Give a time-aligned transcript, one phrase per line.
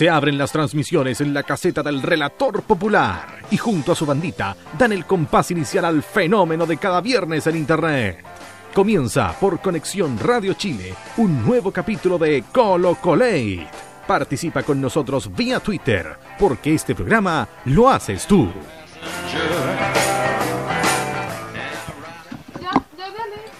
[0.00, 4.56] Se abren las transmisiones en la caseta del relator popular y junto a su bandita
[4.78, 8.24] dan el compás inicial al fenómeno de cada viernes en Internet.
[8.72, 13.66] Comienza por Conexión Radio Chile un nuevo capítulo de Colo Colate.
[14.06, 18.48] Participa con nosotros vía Twitter porque este programa lo haces tú.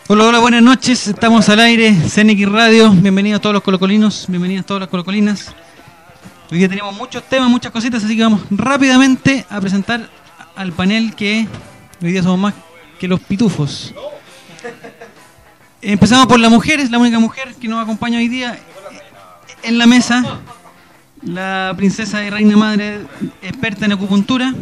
[0.09, 1.07] Hola, hola, buenas noches.
[1.07, 2.91] Estamos al aire, CNX Radio.
[2.93, 5.55] Bienvenidos a todos los colocolinos, bienvenidas a todas las colocolinas.
[6.53, 10.09] Hoy día tenemos muchos temas, muchas cositas, así que vamos rápidamente a presentar
[10.57, 11.47] al panel que
[12.03, 12.55] hoy día somos más
[12.99, 13.95] que los pitufos.
[15.81, 18.59] Empezamos por la mujer, es la única mujer que nos acompaña hoy día
[19.63, 20.41] en la mesa.
[21.23, 22.99] La princesa y reina madre
[23.43, 24.53] experta en acupuntura,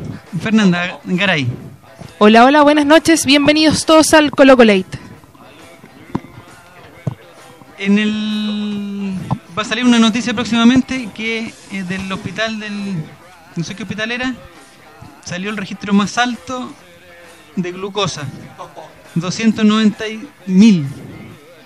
[0.43, 1.49] Fernanda Garay.
[2.19, 3.25] Hola, hola, buenas noches.
[3.25, 4.99] Bienvenidos todos al Colocolate.
[7.79, 9.15] En el
[9.59, 12.95] va a salir una noticia próximamente que eh, del hospital del
[13.57, 14.33] no sé qué hospital era
[15.25, 16.73] salió el registro más alto
[17.57, 18.23] de glucosa
[19.17, 20.05] 290
[20.47, 20.87] mil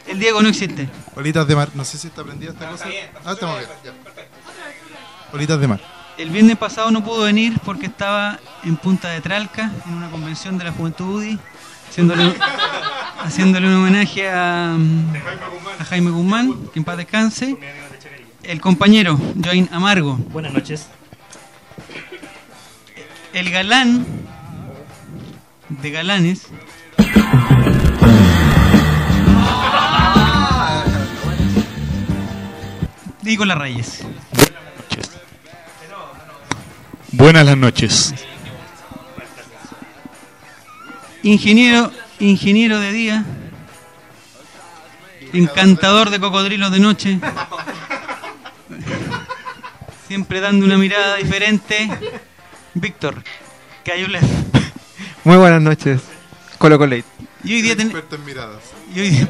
[0.09, 2.87] el Diego no existe Bolitas de mar, no sé si está prendida esta cosa.
[3.27, 3.95] Ah, estamos bien.
[5.31, 5.81] Bolitas de mar.
[6.17, 10.57] el viernes pasado no pudo venir porque estaba en Punta de Tralca en una convención
[10.57, 11.39] de la Juventud UDI
[11.93, 12.35] haciéndole,
[13.23, 17.55] haciéndole un homenaje a, a Jaime Guzmán que en paz descanse.
[18.43, 20.17] El compañero Join Amargo.
[20.17, 20.89] Buenas noches.
[23.35, 24.07] el galán
[25.69, 26.47] de galanes.
[33.23, 33.99] Nicolás Reyes.
[37.13, 38.15] Buenas las noches.
[41.23, 43.25] Ingeniero ingeniero de día
[45.33, 47.19] encantador de cocodrilos de noche
[50.07, 51.89] siempre dando una mirada diferente
[52.75, 53.23] Víctor
[53.85, 54.23] Cayulev
[55.25, 56.01] Muy buenas noches,
[56.59, 57.05] Colo Colate.
[57.45, 58.63] y hoy día ten- Experto en miradas.
[58.95, 59.29] y hoy día-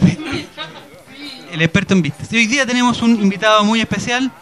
[1.53, 2.33] el experto en vistas.
[2.33, 4.33] Y hoy día tenemos un invitado muy especial,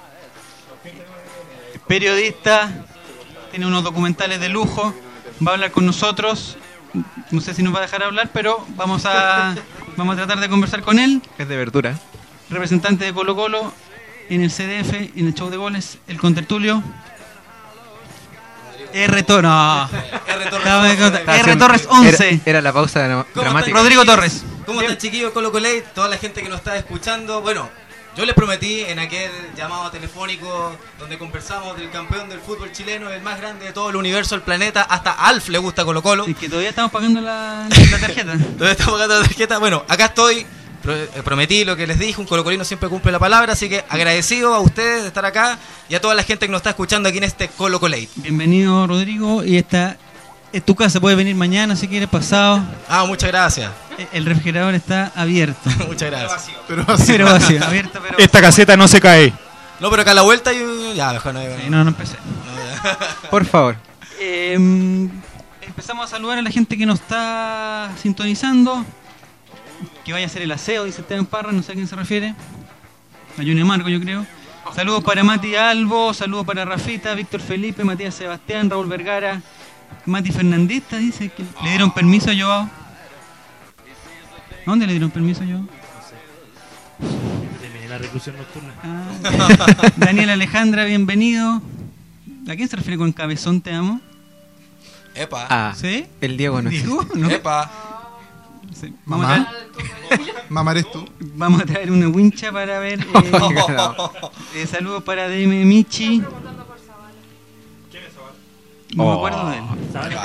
[1.89, 2.85] periodista,
[3.51, 4.95] tiene unos documentales de lujo,
[5.45, 6.57] va a hablar con nosotros.
[7.31, 9.55] No sé si nos va a dejar hablar, pero vamos a,
[9.97, 11.99] vamos a tratar de conversar con él, Es de verdura.
[12.51, 13.73] representante de Colo Colo
[14.29, 16.83] en el CDF, en el show de goles, el contertulio.
[18.93, 19.23] R.
[19.23, 19.45] Torres.
[19.45, 19.89] no.
[19.89, 21.57] R.
[21.57, 22.29] Torres 11.
[22.29, 23.69] Era, era la pausa dra- ¿Cómo dramática.
[23.71, 24.05] están, Rodrigo?
[24.05, 24.43] Torres.
[24.67, 25.85] ¿Cómo están chiquillos Colo Colate?
[25.95, 27.41] Toda la gente que nos está escuchando.
[27.41, 27.69] Bueno,
[28.17, 33.23] yo les prometí en aquel llamado telefónico donde conversamos del campeón del fútbol chileno, el
[33.23, 34.83] más grande de todo el universo, el planeta.
[34.83, 36.27] Hasta Alf le gusta Colo Colo.
[36.27, 38.33] Es que todavía estamos pagando la, la tarjeta.
[38.59, 39.59] Todavía estamos pagando la tarjeta.
[39.59, 40.47] Bueno, acá estoy.
[40.89, 44.55] Eh, Prometí lo que les dije, un colocolino siempre cumple la palabra, así que agradecido
[44.55, 45.59] a ustedes de estar acá
[45.91, 48.09] y a toda la gente que nos está escuchando aquí en este Colo Colate.
[48.17, 49.45] Bienvenido, Rodrigo.
[49.45, 49.99] Y esta
[50.53, 51.01] es tu casa.
[51.01, 52.63] Puedes venir mañana si quieres, pasado.
[52.89, 53.71] Ah, muchas gracias.
[53.99, 55.71] E- El refrigerador está abierto.
[55.87, 56.51] Muchas gracias.
[56.67, 57.13] Pero así.
[57.13, 58.19] Pero vacío, abierto, pero.
[58.19, 59.33] Esta caseta no se cae.
[59.81, 60.93] No, pero acá a la vuelta yo...
[60.95, 61.41] Ya, mejor no.
[61.41, 62.17] Sí, no, no empecé.
[63.31, 63.77] Por favor.
[64.19, 64.55] Eh,
[65.63, 68.85] empezamos a saludar a la gente que nos está sintonizando.
[70.05, 72.35] Que vaya a hacer el aseo, dice Esteban Parra, no sé a quién se refiere.
[73.39, 74.27] A Junior Marco, yo creo.
[74.75, 79.41] Saludos para Mati Albo, saludos para Rafita, Víctor Felipe, Matías Sebastián, Raúl Vergara,
[80.07, 82.69] Mati Fernandista, dice que le dieron permiso a Joao.
[84.67, 85.69] ¿Dónde le dieron permiso a Joao?
[87.61, 88.75] Terminé la reclusión nocturna.
[88.83, 91.63] Ah, Daniel Alejandra, bienvenido.
[92.49, 94.01] ¿A quién se refiere con cabezón te amo?
[95.15, 95.47] Epa.
[95.51, 96.07] Ah, ¿Sí?
[96.21, 96.71] el Diego no.
[96.71, 97.07] ¿Diego?
[97.15, 97.31] ¿No?
[97.31, 97.71] Epa.
[98.79, 98.95] Sí.
[99.05, 99.51] Vamos, a Mamá.
[99.51, 101.05] traer, Mamá eres tú.
[101.21, 103.01] vamos a traer una wincha para ver.
[103.01, 103.33] eh,
[104.57, 106.23] eh, saludos para DM Michi.
[108.97, 109.65] No me acuerdo de él.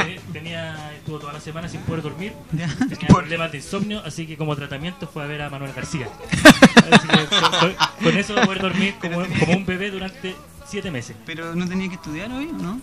[0.05, 2.33] Que tenía, estuvo toda la semana sin poder dormir.
[2.51, 6.07] Tenía problemas de insomnio, así que como tratamiento fue a ver a Manuel García.
[6.91, 10.35] Así que con, eso poder dormir como, como un bebé durante
[10.67, 11.15] siete meses.
[11.25, 12.79] Pero no tenía que estudiar hoy, ¿no?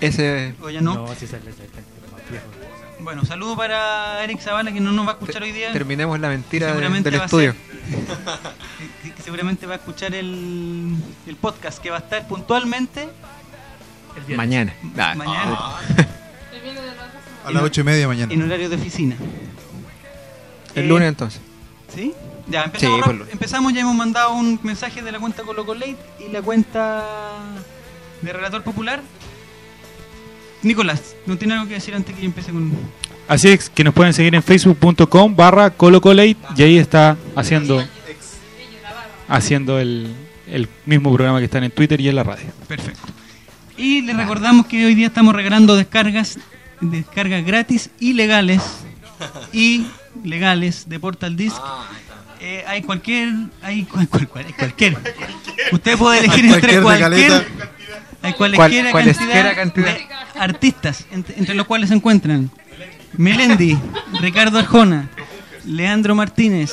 [0.00, 0.54] Ese.
[0.62, 0.94] O ya no.
[0.94, 2.44] No, la gente más vieja.
[3.00, 5.72] Bueno, saludos para Eric Zavala que no nos va a escuchar hoy día.
[5.72, 7.52] Terminemos la mentira de- del estudio.
[7.52, 8.52] ser-
[9.02, 10.94] que- que seguramente va a escuchar el,
[11.26, 13.08] el podcast que va a estar puntualmente
[14.36, 14.74] Mañana.
[14.98, 15.58] Ah, mañana
[17.44, 18.32] A las ocho y media mañana.
[18.32, 19.16] en horario de oficina.
[20.74, 21.40] El Eh, lunes entonces.
[21.94, 22.12] ¿Sí?
[22.48, 25.96] Ya, empezamos, Sí, por empezamos, ya hemos mandado un mensaje de la cuenta Coloco Late
[26.18, 27.04] y la cuenta
[28.22, 29.00] de Relator Popular.
[30.62, 32.72] Nicolás, ¿no tiene algo que decir antes que yo empiece con...?
[33.28, 37.82] Así es que nos pueden seguir en facebook.com barra colocolate y ahí está haciendo
[39.28, 40.12] haciendo el,
[40.48, 42.46] el mismo programa que están en Twitter y en la radio.
[42.66, 43.00] Perfecto.
[43.80, 46.38] Y les recordamos que hoy día estamos regalando descargas,
[46.80, 48.62] descargas gratis y legales
[49.52, 49.86] y
[50.24, 51.56] legales de Portal Disc.
[52.40, 53.32] Eh, hay cualquier,
[53.62, 54.98] hay cual- cual- cual- hay cualquier.
[55.72, 57.44] Usted puede elegir entre Cualquier
[58.22, 59.94] hay cualquiera, Cual- cualesquiera cantidad, cantidad.
[60.34, 62.50] de artistas, entre, entre los cuales se encuentran
[63.16, 63.78] Melendi,
[64.20, 65.08] Ricardo Arjona,
[65.64, 66.72] Leandro Martínez,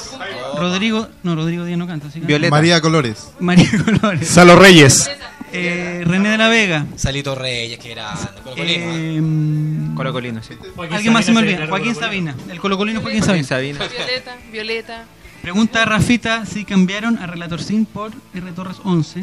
[0.57, 2.07] Rodrigo, no Rodrigo Díaz no canta.
[2.15, 2.51] Violeta.
[2.51, 3.29] María Colores.
[3.39, 5.09] María Colores, Salo Reyes.
[5.53, 8.13] Eh, René de la Vega, Salito Reyes, que era
[8.43, 8.85] Colocolino.
[8.95, 10.53] eh, Colocolino, sí.
[10.75, 11.67] Joaquín Alguien más se me olvida.
[11.67, 12.35] Joaquín Sabina.
[12.49, 13.79] El colocolino Joaquín Joaquín Sabina.
[13.79, 13.97] Sabina.
[14.05, 15.05] Violeta, Violeta.
[15.41, 19.19] Pregunta a Rafita si cambiaron a Relator Sin por R Torres 11.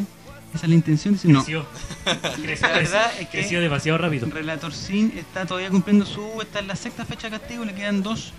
[0.53, 1.13] Esa es la intención.
[1.15, 1.43] Dice no.
[1.43, 1.65] Creció.
[2.41, 4.27] Creció, La verdad es que- creció demasiado rápido.
[4.29, 6.41] Relator Sin está todavía cumpliendo su.
[6.41, 7.65] Está en la sexta fecha de castigo.
[7.65, 8.33] Le quedan dos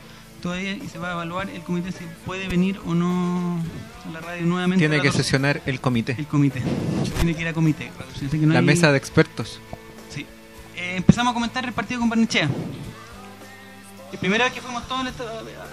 [0.46, 3.60] todavía y se va a evaluar el comité si puede venir o no
[4.08, 4.86] a la radio nuevamente.
[4.86, 6.14] Tiene que sesionar el comité.
[6.16, 6.62] El comité.
[7.16, 7.90] Tiene que ir a comité.
[8.14, 9.58] Así que no La hay- mesa de expertos.
[10.08, 10.24] Sí.
[10.76, 12.48] Eh, empezamos a comentar el partido con Barnechea.
[14.12, 15.04] La primera vez que fuimos todos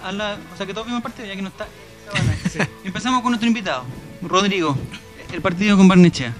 [0.02, 1.66] a la, o sea que todos vimos el partido ya que no está.
[2.84, 3.84] Empezamos con nuestro invitado,
[4.22, 4.76] Rodrigo.
[5.32, 6.34] El partido con Barnechea.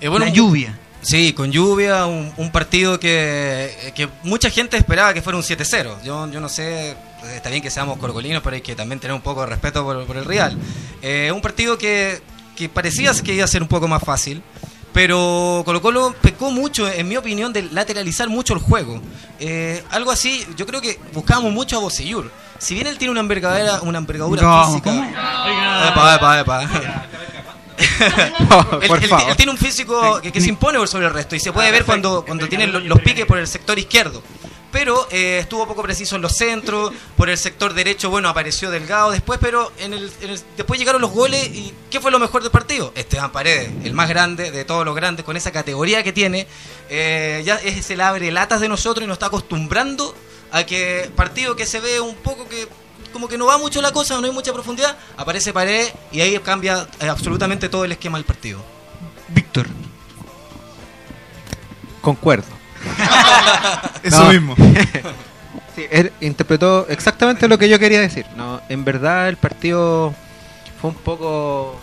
[0.00, 0.78] Eh, bueno, la lluvia.
[1.02, 6.02] Sí, con lluvia, un, un partido que, que mucha gente esperaba que fuera un 7-0.
[6.02, 6.96] Yo, yo no sé,
[7.34, 10.04] está bien que seamos corcolinos, pero hay que también tener un poco de respeto por,
[10.06, 10.56] por el Real.
[11.02, 12.20] Eh, un partido que,
[12.56, 14.42] que parecía que iba a ser un poco más fácil,
[14.92, 19.00] pero Colo Colo pecó mucho, en mi opinión, de lateralizar mucho el juego.
[19.38, 22.30] Eh, algo así, yo creo que buscábamos mucho a Bocellur.
[22.58, 24.90] Si bien él tiene una envergadura, una envergadura No, física...
[24.90, 25.04] ¿cómo?
[25.04, 26.62] Epa, epa, epa.
[27.78, 29.30] Él, por él- favor.
[29.30, 31.70] él tiene un físico que, que se impone por sobre el resto y se puede
[31.70, 34.20] ver cuando, cuando tiene lo- los piques por el sector izquierdo.
[34.70, 39.10] Pero eh, estuvo poco preciso en los centros, por el sector derecho, bueno, apareció delgado
[39.10, 42.42] después, pero en el, en el- después llegaron los goles y ¿qué fue lo mejor
[42.42, 42.92] del partido?
[42.94, 46.46] Esteban Paredes, el más grande de todos los grandes, con esa categoría que tiene,
[46.90, 50.14] eh, ya es el abre latas de nosotros y nos está acostumbrando
[50.52, 52.68] a que partido que se ve un poco que
[53.10, 56.38] como que no va mucho la cosa, no hay mucha profundidad, aparece Paredes y ahí
[56.40, 58.62] cambia eh, absolutamente todo el esquema del partido.
[59.28, 59.66] Víctor.
[62.02, 62.57] Concuerdo.
[64.02, 64.32] Eso No.
[64.32, 64.54] mismo.
[65.76, 68.26] Sí, él interpretó exactamente lo que yo quería decir.
[68.36, 70.12] No, en verdad el partido
[70.80, 71.78] fue un poco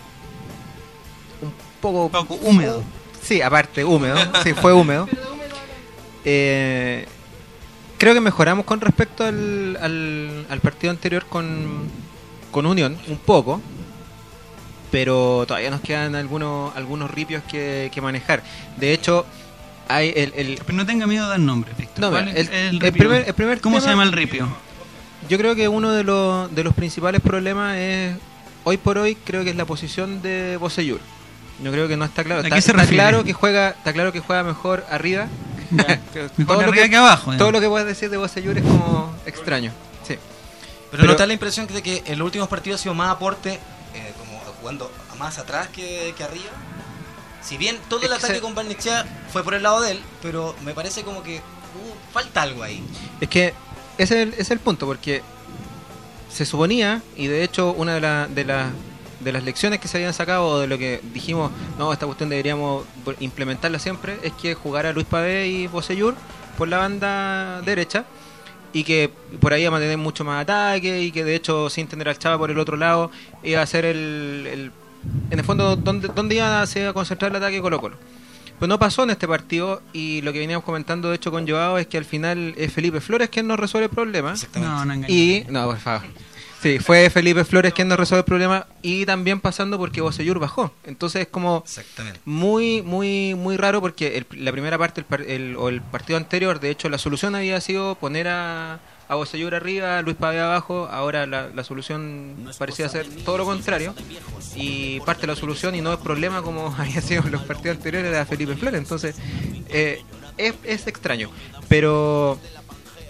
[1.40, 2.82] un poco Un poco húmedo.
[3.22, 5.08] Sí, aparte húmedo, sí, fue húmedo.
[6.28, 7.06] Eh,
[7.98, 11.88] creo que mejoramos con respecto al, al, al partido anterior con,
[12.50, 13.60] con Unión, un poco.
[14.90, 18.42] Pero todavía nos quedan algunos algunos ripios que, que manejar.
[18.76, 19.24] De hecho,
[19.88, 22.00] hay el, el- Pero no tenga miedo de dar nombres, Víctor.
[22.00, 24.48] No, ¿Cuál mira, es el- primer- el primer ¿Cómo se llama el ripio?
[25.28, 28.16] Yo creo que uno de los, de los principales problemas es,
[28.64, 31.00] hoy por hoy, creo que es la posición de Bocellur.
[31.62, 32.42] Yo creo que no está claro.
[32.42, 33.02] ¿A Está, qué se está refiere?
[33.02, 35.26] claro que juega, está claro que juega mejor arriba.
[36.36, 39.72] Mejor lo arriba que abajo, Todo lo que puedes decir de Bocellur es como extraño.
[40.06, 40.14] Sí.
[40.90, 43.10] Pero, Pero- ¿no da la impresión de que en los últimos partidos ha sido más
[43.10, 43.54] aporte,
[43.94, 46.50] eh, como jugando más atrás que, que arriba?
[47.46, 50.00] Si bien todo el Es ataque se- con Barnechea fue por el lado de él,
[50.22, 52.82] pero me parece como que uh, falta algo ahí.
[53.20, 53.54] Es que
[53.98, 55.22] ese es el, es el punto, porque
[56.32, 58.70] se suponía, y de hecho una de, la- de, la-
[59.20, 62.28] de las lecciones que se habían sacado, o de lo que dijimos, no, esta cuestión
[62.28, 62.84] deberíamos
[63.20, 66.14] implementarla siempre, es que jugara Luis Pavé y Bocellur
[66.58, 68.04] por la banda derecha,
[68.72, 69.10] y que
[69.40, 72.18] por ahí iba a mantener mucho más ataque, y que de hecho sin tener al
[72.18, 73.10] Chava por el otro lado,
[73.44, 74.46] iba a ser el...
[74.50, 74.72] el-
[75.30, 77.96] en el fondo, donde, donde iba a, se iba a concentrar el ataque Colo Colo.
[78.58, 81.76] Pues no pasó en este partido y lo que veníamos comentando de hecho con Joao
[81.78, 84.34] es que al final es Felipe Flores quien nos resuelve el problema.
[84.54, 85.10] No, no engañes.
[85.10, 86.06] Y, no, por favor.
[86.62, 90.72] Sí, fue Felipe Flores quien nos resuelve el problema y también pasando porque Bocellur bajó.
[90.84, 91.64] Entonces es como
[92.24, 96.16] muy, muy, muy raro porque el- la primera parte el par- el- o el partido
[96.16, 100.88] anterior, de hecho, la solución había sido poner a, a Bocellur arriba, Luis Pavé abajo.
[100.90, 103.94] Ahora la, la solución parecía ser todo lo contrario.
[104.54, 107.76] Y parte de la solución, y no es problema como había sido en los partidos
[107.76, 108.78] anteriores, era Felipe Flores.
[108.78, 109.16] Entonces
[109.68, 110.02] eh,
[110.36, 111.30] es, es extraño.
[111.68, 112.38] Pero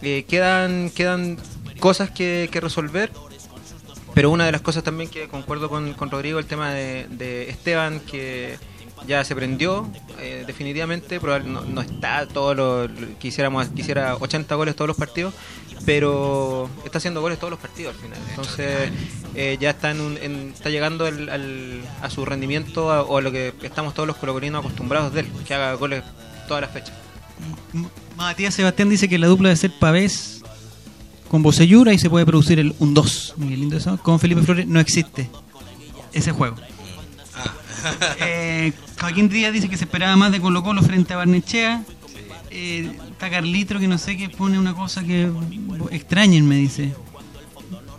[0.02, 1.38] eh, quedan, quedan
[1.80, 3.10] cosas que, que resolver.
[4.14, 7.50] pero una de las cosas también que concuerdo con, con Rodrigo, el tema de, de
[7.50, 8.58] Esteban, que
[9.06, 9.88] ya se prendió
[10.20, 15.34] eh, definitivamente, probable- no, está todo lo, lo- quisiéramos quisiera 80 goles todos los partidos,
[15.84, 18.18] pero está haciendo goles todos los partidos al final.
[18.30, 18.90] Entonces
[19.34, 23.20] eh, ya está en un- en- está llegando al- al- a su rendimiento o a
[23.20, 26.02] lo que estamos todos los colocolinos acostumbrados de él, que haga goles
[26.48, 26.94] todas las fechas.
[28.16, 30.42] Matías Sebastián dice que la dupla debe ser Pavés
[31.28, 33.34] con Bocellura y se puede producir el un 2.
[33.36, 33.98] Muy lindo eso.
[34.02, 35.28] Con Felipe Flores no existe
[36.12, 36.56] ese juego.
[38.20, 41.82] Eh, Joaquín Díaz dice que se esperaba más de Colo Colo frente a Barnechea.
[42.50, 45.28] Eh, está Carlitro que no sé qué pone una cosa que
[45.90, 46.92] extrañen, me dice.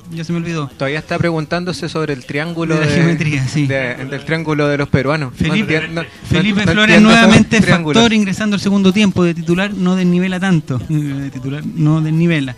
[0.10, 0.68] Ya se me olvidó.
[0.70, 3.68] Todavía está preguntándose sobre el triángulo De la geometría, sí.
[3.68, 5.34] de- del triángulo de los peruanos.
[5.34, 9.74] No Felipe, entien- no- Felipe no Flores nuevamente factor ingresando al segundo tiempo de titular
[9.74, 12.56] no desnivela tanto de titular no desnivela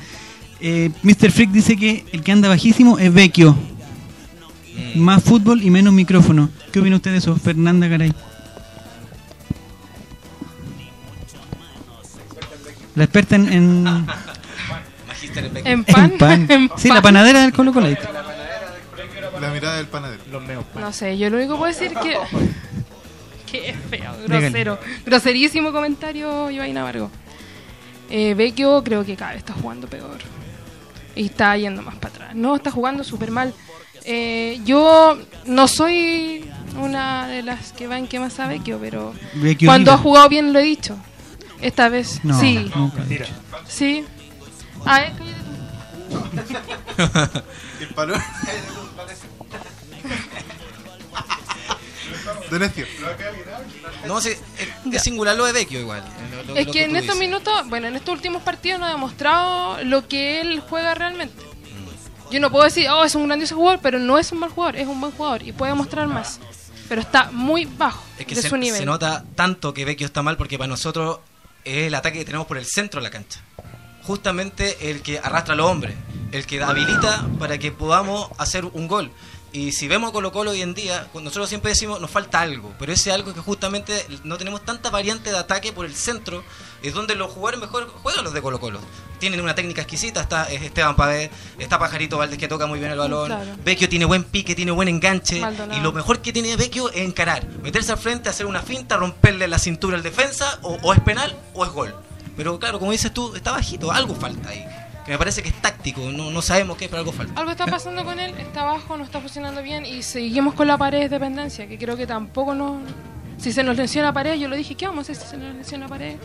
[0.61, 1.31] eh, Mr.
[1.31, 3.57] Freak dice que el que anda bajísimo es Vecchio
[4.95, 7.35] más fútbol y menos micrófono ¿qué opina usted de eso?
[7.35, 8.13] Fernanda Garay
[12.95, 14.07] la experta en, en, en
[15.65, 16.11] En pan.
[16.11, 16.47] en pan.
[16.49, 16.95] En sí pan.
[16.95, 17.87] la panadera del Colo Colo
[19.39, 20.21] La mirada del panadero.
[20.31, 20.65] Los meos.
[20.75, 22.17] No sé, yo lo único que puedo decir que.
[23.49, 24.41] que es feo, Dígale.
[24.49, 24.79] grosero.
[25.05, 27.09] Groserísimo comentario, Ivaina Vargo.
[28.09, 30.17] Eh, Vecchio creo que cada vez está jugando peor.
[31.15, 32.35] Y está yendo más para atrás.
[32.35, 33.53] No, está jugando súper mal.
[34.11, 36.49] Eh, yo no soy
[36.81, 39.13] una de las que va en que más a Vecchio, pero
[39.67, 40.97] cuando ha jugado bien lo he dicho.
[41.61, 42.71] Esta vez, no, sí.
[42.75, 43.03] nunca.
[43.67, 44.03] Sí.
[44.85, 45.29] Ah, es que-.
[54.07, 54.39] No, sí, es,
[54.93, 56.03] es singular lo de Vecchio igual.
[56.47, 57.19] lo- lo- Es que en estos dices.
[57.19, 61.43] minutos, bueno, en estos últimos partidos no ha demostrado lo que él juega realmente.
[62.31, 64.75] Yo no puedo decir, oh, es un grandioso jugador, pero no es un mal jugador,
[64.75, 66.39] es un buen jugador y puede mostrar más.
[66.87, 68.79] Pero está muy bajo Es que de se, su nivel.
[68.79, 71.19] se nota tanto que Vecchio está mal porque para nosotros
[71.63, 73.41] es el ataque que tenemos por el centro de la cancha.
[74.03, 75.95] Justamente el que arrastra a los hombres,
[76.31, 79.11] el que habilita para que podamos hacer un gol.
[79.51, 82.71] Y si vemos a Colo Colo hoy en día, nosotros siempre decimos nos falta algo,
[82.77, 86.43] pero ese algo es que justamente no tenemos tanta variante de ataque por el centro,
[86.83, 88.79] es donde los jugadores mejor juegan los de Colo Colo.
[89.17, 92.91] Tienen una técnica exquisita, está es Esteban Pavé, está Pajarito Valdés que toca muy bien
[92.91, 93.55] el balón, Claro.
[93.65, 95.79] Vecchio tiene buen pique, tiene buen enganche, Maldonado.
[95.79, 99.47] y lo mejor que tiene Vecchio es encarar, meterse al frente, hacer una finta, romperle
[99.47, 101.95] la cintura al defensa, o, o es penal o es gol.
[102.37, 104.63] Pero claro, como dices tú, está bajito, algo falta ahí.
[105.09, 107.33] Que me parece que es táctico, no, no sabemos qué, pero algo falta.
[107.39, 110.77] Algo está pasando con él, está bajo, no está funcionando bien y seguimos con la
[110.77, 112.83] pared de dependencia, que creo que tampoco nos...
[113.39, 115.55] Si se nos lesiona pared, yo lo dije, ¿qué vamos a hacer si se nos
[115.55, 116.17] lesiona pared?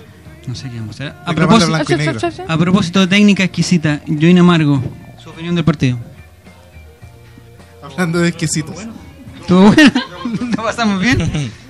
[0.46, 4.82] no sé qué vamos a hacer a propósito, a propósito de técnica exquisita Join Amargo
[5.16, 5.96] su opinión del partido
[7.82, 8.76] Hablando de exquisitos.
[9.40, 9.92] ¿Estuvo bueno?
[10.56, 11.50] ¿Lo pasamos bien?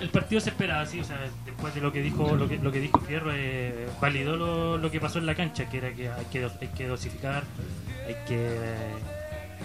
[0.00, 2.72] El partido se esperaba así, o sea, después de lo que dijo lo que, lo
[2.72, 6.08] que dijo Fierro, eh, validó lo, lo que pasó en la cancha, que era que
[6.08, 7.44] hay que, hay que dosificar,
[8.06, 8.56] hay que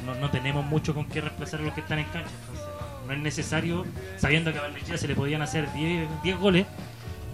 [0.05, 2.65] no, no tenemos mucho con qué reemplazar a los que están en cancha, entonces
[3.07, 3.85] no, es necesario,
[4.17, 6.65] sabiendo que a Barnechea se le podían hacer 10, 10 goles,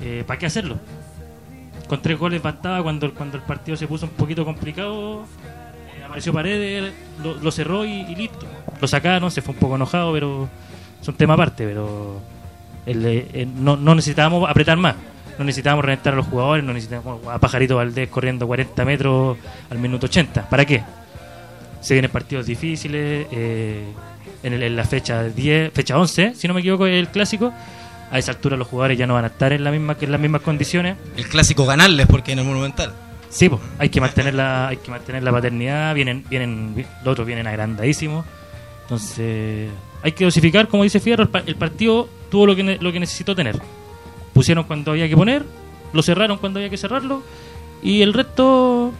[0.02, 0.78] eh, ¿para qué hacerlo?
[1.88, 5.26] Con tres goles bastaba cuando, cuando el partido se puso un poquito complicado.
[5.98, 8.46] eh, apareció Paredes, lo, lo cerró y, y listo.
[8.80, 10.48] Lo sacaron, se fue un poco enojado, pero
[11.02, 11.66] es un tema aparte.
[11.66, 12.22] Pero
[12.86, 14.96] el, eh, eh, no, no necesitábamos apretar más.
[15.38, 19.38] No necesitábamos reventar a los jugadores, no necesitábamos a Pajarito Valdés corriendo 40 metros
[19.70, 20.50] al minuto 80.
[20.50, 20.84] ¿Para qué?
[21.80, 23.28] Se vienen partidos difíciles.
[23.32, 23.84] eh,
[24.44, 27.54] en, el- en la fecha 10, fecha 11, si no me equivoco, el clásico.
[28.12, 30.20] A esa altura los jugadores ya no van a estar en, la misma, en las
[30.20, 30.98] mismas condiciones.
[31.16, 32.92] El clásico ganarles porque en el Monumental.
[33.30, 37.14] Sí, pues, hay que mantener la, hay que mantener la paternidad, vienen, vienen, vi- los
[37.14, 38.26] otros vienen agrandadísimos.
[38.84, 39.70] Entonces,
[40.04, 43.00] hay que dosificar, como dice Fierro, el, pa- el partido tuvo lo que, lo que
[43.00, 43.62] necesitó tener.
[44.34, 45.46] Pusieron cuando había que poner,
[45.94, 47.22] lo cerraron cuando había que cerrarlo,
[47.84, 48.92] y el resto,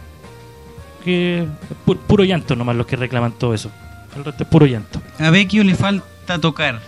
[1.04, 1.46] que
[1.86, 3.70] pu- puro llanto nomás los que reclaman todo eso.
[4.16, 5.00] El resto es puro llanto.
[5.18, 6.80] A Vecchio le falta tocar.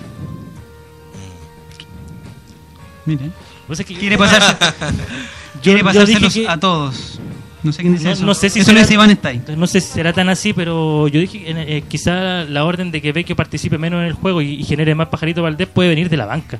[3.06, 3.30] Mire.
[3.66, 4.56] Pues es que- Quiere pasarse,
[5.62, 7.18] quiere pasárselos que- a todos.
[7.64, 8.24] No sé quién dice No, eso.
[8.26, 9.42] no sé si eso será- lo dice Iván Stay.
[9.56, 13.00] No sé si será tan así, pero yo dije que eh, quizá la orden de
[13.02, 16.08] que Vecchio participe menos en el juego y, y genere más Pajarito Valdés puede venir
[16.08, 16.58] de la banca.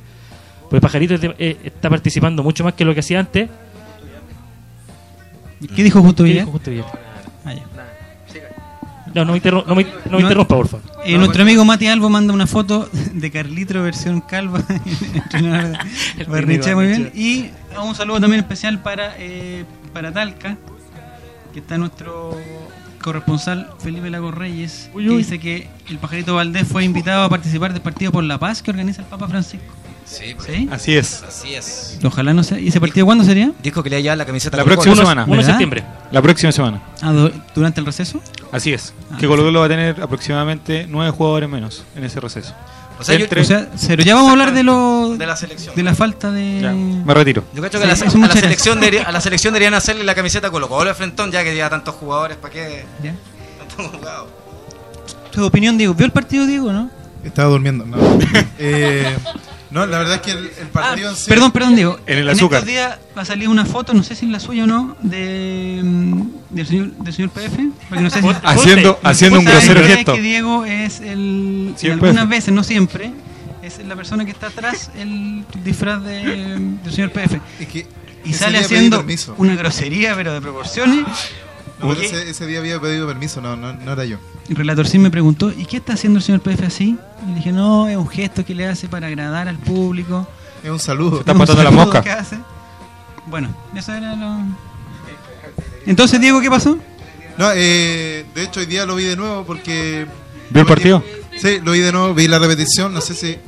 [0.70, 3.48] Porque Pajarito es de- eh, está participando mucho más que lo que hacía antes.
[5.74, 6.46] ¿Qué dijo Justo ¿Qué Villar?
[7.46, 7.52] Ah.
[9.14, 10.84] No, no me, no me- no me No- interrumpa, por favor.
[11.04, 14.60] Eh, nuestro amigo Mati Albo manda una foto de Carlitro versión calva.
[16.26, 17.12] muy bien.
[17.14, 20.56] Y un saludo también especial para, eh, para Talca,
[21.54, 22.36] que está nuestro
[23.02, 25.16] corresponsal Felipe Lago Reyes, Uy, que uy.
[25.18, 28.70] dice que el pajarito Valdés fue invitado a participar del partido por la paz que
[28.70, 29.66] organiza el Papa Francisco.
[30.06, 30.68] Sí, pues, ¿Sí?
[30.70, 31.22] Así es.
[31.22, 31.98] así es.
[32.04, 32.58] Ojalá no sea.
[32.60, 33.52] ¿Y ese partido cuándo sería?
[33.62, 35.24] Dijo que le iba a llevar la camiseta La próxima semana.
[35.26, 35.84] 1 de septiembre.
[36.12, 36.82] La próxima semana.
[37.00, 38.20] Ah, du- ¿Durante el receso?
[38.52, 38.92] Así es.
[39.10, 42.52] Ah, que Colo Colo va a tener aproximadamente nueve jugadores menos en ese receso.
[42.98, 45.74] O sea, yo, O sea, pero ya vamos a hablar de lo de la selección.
[45.74, 47.42] de la falta de Ya, me retiro.
[47.52, 47.92] Yo creo que Sí, a, la,
[48.26, 51.42] a selección debería- a la selección deberían hacerle la camiseta Colo Colo de Frentón, ya
[51.42, 52.84] que lleva tantos jugadores, ¿para qué?
[53.02, 53.14] ¿Ya?
[53.58, 54.28] Tantos jugados.
[55.32, 55.94] Tu opinión, Diego.
[55.94, 56.88] ¿Vio el partido, Diego, no?
[57.24, 57.84] Estaba durmiendo.
[57.84, 57.96] No,
[58.58, 59.16] Eh,
[59.74, 61.24] no la verdad es que el, el partido en sí.
[61.28, 61.98] Perdón, perdón, Diego.
[62.06, 62.60] En el azúcar.
[62.60, 64.96] estos días va a salir una foto, no sé si es la suya o no,
[65.02, 67.62] de, mm, del, señor, del señor PF.
[67.90, 70.14] No sé si, Haciendo, haciendo un ¿Saben grosero gesto.
[70.14, 71.74] que Diego es el.
[71.76, 72.30] Sí, en el algunas PF.
[72.30, 73.10] veces, no siempre,
[73.62, 76.22] es la persona que está atrás, el disfraz de,
[76.82, 77.40] del señor PF.
[77.58, 77.86] Es que
[78.24, 79.04] Y sale haciendo
[79.38, 81.04] una grosería, pero de proporciones.
[81.92, 84.18] Ese, ese día había pedido permiso, no, no, no era yo.
[84.48, 86.98] El relator sí me preguntó, ¿y qué está haciendo el señor PF así?
[87.24, 90.26] Y le dije, no, es un gesto que le hace para agradar al público.
[90.62, 91.20] Es un saludo.
[91.20, 92.02] Está matando la mosca.
[92.02, 92.38] que hace.
[93.26, 94.38] Bueno, eso era lo...
[95.86, 96.78] Entonces, Diego, ¿qué pasó?
[97.36, 100.06] No, eh, de hecho hoy día lo vi de nuevo porque...
[100.50, 101.02] ¿Vio el partido?
[101.36, 103.38] Sí, lo vi de nuevo, vi la repetición, no sé si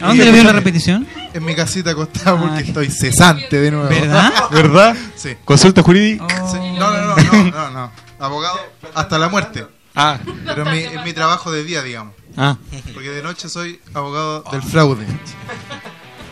[0.00, 1.06] ¿A dónde le vio la repetición?
[1.34, 3.88] en mi casita acostado porque estoy cesante de nuevo.
[3.88, 4.32] ¿Verdad?
[4.50, 4.96] ¿Verdad?
[5.16, 5.36] Sí.
[5.44, 6.24] Consulta jurídica.
[6.24, 6.50] Oh.
[6.52, 6.58] Sí.
[6.78, 7.92] No, no, no, no, no, no.
[8.20, 8.58] Abogado
[8.94, 9.66] hasta la muerte.
[9.94, 12.14] Ah, Pero es mi, es mi trabajo de día, digamos.
[12.36, 12.56] ah.
[12.94, 15.04] Porque de noche soy abogado del fraude.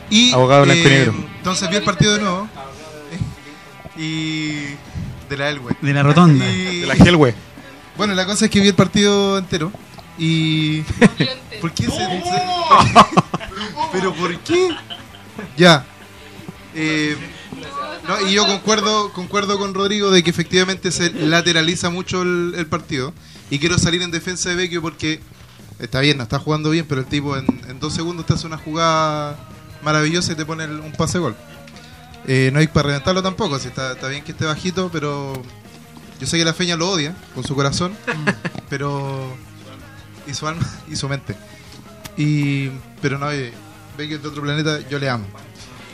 [0.08, 1.14] Y, Abogado blanco y negro.
[1.38, 2.49] Entonces vi el partido de nuevo.
[3.96, 4.50] Y.
[5.28, 5.75] De la Elway.
[5.80, 6.49] De la rotonda.
[6.49, 7.35] Y- De la Hellway.
[7.96, 9.73] Bueno, la cosa es que vi el partido entero.
[10.18, 10.82] Y.
[11.61, 11.90] ¿Por qué se.?
[11.92, 12.23] se-
[13.92, 14.68] ¿Pero por qué?
[15.56, 15.85] Ya.
[16.75, 17.16] Eh,
[18.08, 22.66] no, y yo concuerdo, concuerdo con Rodrigo de que efectivamente se lateraliza mucho el, el
[22.66, 23.12] partido.
[23.50, 25.20] Y quiero salir en defensa de Vecchio porque
[25.78, 28.46] está bien, no está jugando bien, pero el tipo en, en dos segundos te hace
[28.46, 29.38] una jugada
[29.82, 31.37] maravillosa y te pone el- un pase gol.
[32.26, 35.33] Eh, no hay para reventarlo tampoco, si está, está bien que esté bajito, pero
[36.20, 37.94] yo sé que la Feña lo odia con su corazón,
[38.68, 39.37] pero
[40.27, 41.37] y su alma y su mente.
[42.17, 42.69] Y
[43.03, 43.53] pero no, eh,
[43.97, 45.27] Vecchio es de otro planeta, yo le amo.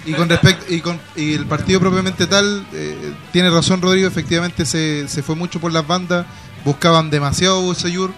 [0.05, 4.65] Y con respecto y con y el partido propiamente tal, eh, tiene razón Rodrigo, efectivamente
[4.65, 6.27] se, se fue mucho por las bandas,
[6.65, 8.11] buscaban demasiado Boseyur.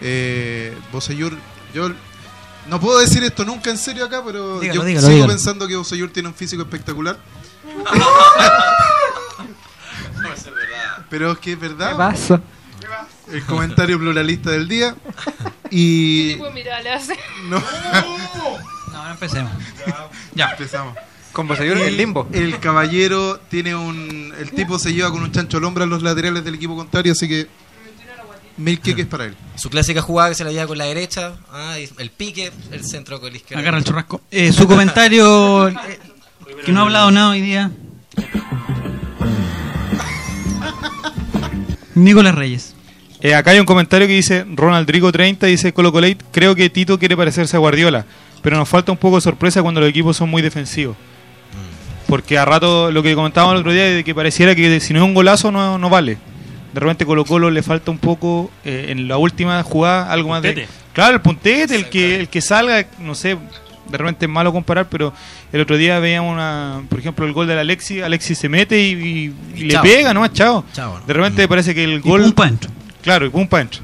[0.00, 1.36] Eh, Boseyur,
[1.74, 1.90] yo
[2.68, 5.32] no puedo decir esto nunca en serio acá, pero Dígalo, yo dígalo, sigo dígalo.
[5.32, 7.18] pensando que Boseyur tiene un físico espectacular.
[11.10, 11.96] pero es que es verdad.
[11.96, 12.40] pasa?
[13.32, 14.94] El comentario pluralista del día.
[15.70, 17.14] Y tipo de mirada le hace?
[17.48, 17.60] no,
[18.92, 19.52] No, no empecemos.
[20.34, 20.96] ya empezamos.
[21.32, 22.28] Con Bosellur el limbo.
[22.32, 24.32] El caballero tiene un.
[24.38, 27.12] El tipo se lleva con un chancho al hombro a los laterales del equipo contrario,
[27.12, 27.46] así que.
[28.56, 29.36] Mil queques para él.
[29.56, 32.84] Su clásica jugada que se la lleva con la derecha, ah, y el pique, el
[32.86, 33.60] centro con la izquierda.
[33.60, 34.22] Agarra el churrasco.
[34.30, 35.74] Eh, su comentario, eh,
[36.64, 37.70] que no ha hablado nada hoy día.
[41.94, 42.74] Nicolás Reyes.
[43.26, 46.70] Eh, acá hay un comentario que dice Ronald Rico 30, dice Colo Colate, creo que
[46.70, 48.04] Tito quiere parecerse a Guardiola,
[48.42, 50.96] pero nos falta un poco de sorpresa cuando los equipos son muy defensivos.
[52.06, 55.00] Porque a rato lo que comentábamos el otro día de que pareciera que si no
[55.00, 56.18] es un golazo no, no vale.
[56.72, 60.42] De repente Colo Colo le falta un poco eh, en la última jugada algo más
[60.42, 60.50] de...
[60.92, 63.36] Claro, el puntete, el que, el que salga, no sé,
[63.90, 65.12] de repente es malo comparar, pero
[65.52, 68.92] el otro día veíamos una, por ejemplo el gol del Alexi, Alexi se mete y,
[68.92, 69.82] y- y Y le chao.
[69.82, 70.28] pega, ¿no?
[70.28, 70.64] Chao.
[70.72, 71.00] Chao.
[71.06, 72.22] De repente parece que el Y gol...
[73.06, 73.82] Claro, y pum pa' dentro.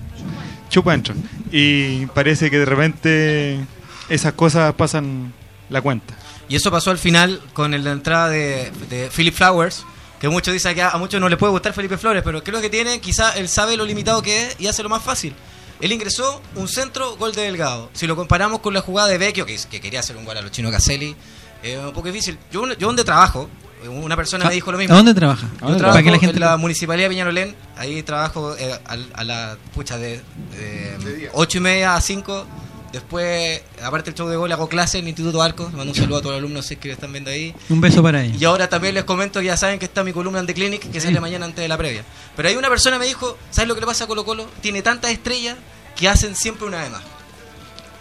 [0.68, 1.14] Chupa dentro.
[1.52, 3.60] Y parece que de repente
[4.08, 5.32] esas cosas pasan
[5.70, 6.12] la cuenta.
[6.48, 9.84] Y eso pasó al final con la entrada de, de Philip Flowers,
[10.20, 12.68] que muchos dicen que a, muchos no les puede gustar Felipe Flores, pero creo que
[12.68, 15.32] tiene, quizá él sabe lo limitado que es y hace lo más fácil.
[15.80, 17.90] Él ingresó un centro, gol de Delgado.
[17.92, 20.42] Si lo comparamos con la jugada de Vecchio, que, que quería hacer un gol a
[20.42, 21.14] los chinos Caselli,
[21.62, 22.40] es un poco difícil.
[22.50, 23.48] Yo, yo donde trabajo,
[23.88, 24.94] una persona me dijo lo mismo.
[24.94, 25.46] ¿A dónde trabaja?
[25.46, 28.56] ¿A Yo dónde trabajo Para que la gente en la municipalidad de Peñalolén, ahí trabajo
[28.56, 30.20] eh, a, la pucha de,
[30.56, 32.46] de 8 y media a 5.
[32.92, 35.70] Después, aparte del show de gol, hago clase en el Instituto Arcos.
[35.70, 37.54] Le mando un saludo a todos los alumnos si es que lo están viendo ahí.
[37.70, 38.36] Un beso para ella.
[38.38, 40.90] Y ahora también les comento que ya saben que está mi columna en The Clinic,
[40.90, 42.04] que sale mañana antes de la previa.
[42.36, 44.46] Pero ahí una persona me dijo, ¿sabes lo que le pasa a Colo Colo?
[44.60, 45.56] Tiene tantas estrellas
[45.96, 47.02] que hacen siempre una de más.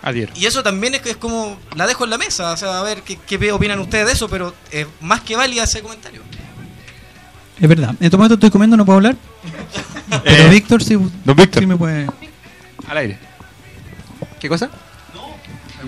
[0.03, 0.33] Adhiero.
[0.35, 2.83] Y eso también es, que es como, la dejo en la mesa, o sea, a
[2.83, 6.21] ver qué, qué opinan ustedes de eso, pero es más que válida ese comentario.
[7.59, 7.91] Es verdad.
[7.99, 9.15] En este momento estoy comiendo, no puedo hablar.
[10.23, 12.07] Pero Eh, Víctor sí, Don Víctor, sí me puede.
[12.87, 13.19] al aire.
[14.39, 14.69] ¿Qué cosa?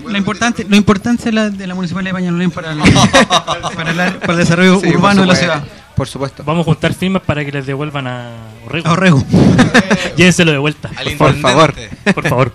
[0.06, 2.78] Lo importante, lo importante es la, de la municipalidad de Pañalolén para el,
[3.76, 5.64] para el, para el desarrollo Sí, urbano de la ciudad.
[5.94, 6.42] Por supuesto.
[6.44, 8.30] Vamos a juntar firmas para que les devuelvan a
[8.66, 8.88] Orrego.
[8.88, 9.24] A Orrego.
[10.16, 10.90] Llévenselo de vuelta.
[10.96, 11.74] Al Por favor.
[12.14, 12.52] Por favor.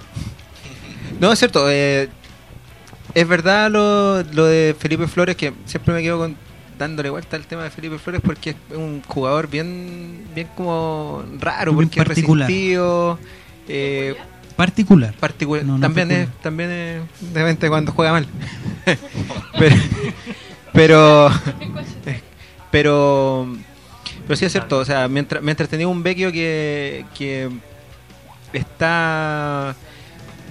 [1.19, 1.69] No, es cierto.
[1.69, 2.09] eh,
[3.15, 6.35] es verdad lo, lo de Felipe Flores, que siempre me quedo con,
[6.77, 11.73] dándole vuelta al tema de Felipe Flores porque es un jugador bien bien como raro,
[11.73, 12.49] Bien porque particular.
[12.49, 13.19] es resistido.
[13.67, 14.15] eh,
[14.55, 15.13] Particular.
[15.13, 15.63] particular.
[15.65, 17.01] No, no también es, también es
[17.33, 18.27] de repente cuando juega mal.
[19.57, 19.75] pero,
[20.73, 21.29] pero,
[22.69, 23.47] pero,
[24.27, 24.77] pero sí es cierto.
[24.79, 27.49] O sea, mientras, mientras tenía un Vecchio que, que
[28.53, 29.75] está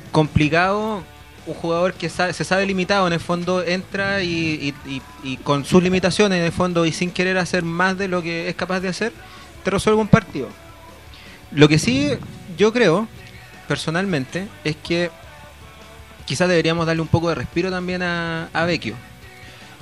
[0.09, 1.03] complicado,
[1.47, 4.75] un jugador que sa- se sabe limitado, en el fondo entra y-
[5.25, 8.49] y con sus limitaciones, en el fondo, y sin querer hacer más de lo que
[8.49, 9.13] es capaz de hacer,
[9.65, 10.49] te resuelve un partido.
[11.51, 12.11] Lo que sí
[12.59, 13.09] yo creo,
[13.67, 15.11] personalmente, es que
[16.27, 18.95] quizás deberíamos darle un poco de respiro también a, a Vecchio.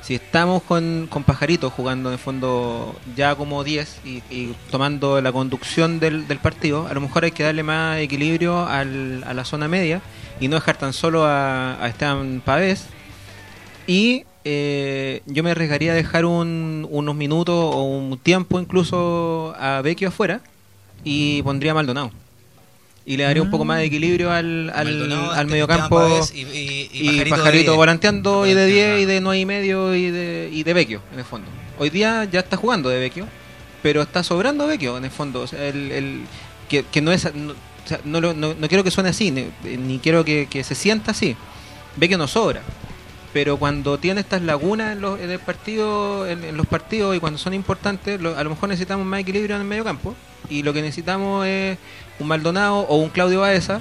[0.06, 5.32] Si estamos con, con Pajarito jugando en fondo ya como 10 y, y tomando la
[5.32, 9.44] conducción del, del partido, a lo mejor hay que darle más equilibrio al- a la
[9.44, 10.00] zona media
[10.38, 12.86] y no dejar tan solo a, a Esteban Pavés.
[13.88, 19.80] Y eh, yo me arriesgaría a dejar un- unos minutos o un tiempo incluso a
[19.82, 20.40] Vecchio afuera
[21.02, 22.12] y pondría a Maldonado.
[23.08, 26.20] Y le daría un poco más de equilibrio al, al, al Esteban mediocampo.
[26.34, 27.76] Y- y- y y Pajarito Pajarito, de 10.
[27.76, 31.20] volanteando y de 10 y de 9 y medio y de, y de Vecchio, en
[31.20, 31.46] el fondo.
[31.78, 33.26] Hoy día ya está jugando de Vecchio,
[33.82, 35.42] pero está sobrando Vecchio, en el fondo.
[35.42, 36.20] O sea, el, el-
[36.68, 37.32] que, que no es.
[37.32, 40.64] No, o sea, no, no- no quiero que suene así, ni, ni quiero que, que
[40.64, 41.36] se sienta así.
[41.94, 42.62] Vecchio no sobra.
[43.32, 47.20] Pero cuando tiene estas lagunas en, los, en el partido, en, en los partidos y
[47.20, 50.16] cuando son importantes, lo- a lo mejor necesitamos más equilibrio en el medio campo.
[50.48, 51.78] Y lo que necesitamos es
[52.18, 53.80] un Maldonado o un Claudio Baeza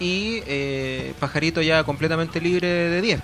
[0.00, 3.20] y eh, Pajarito ya completamente libre de 10.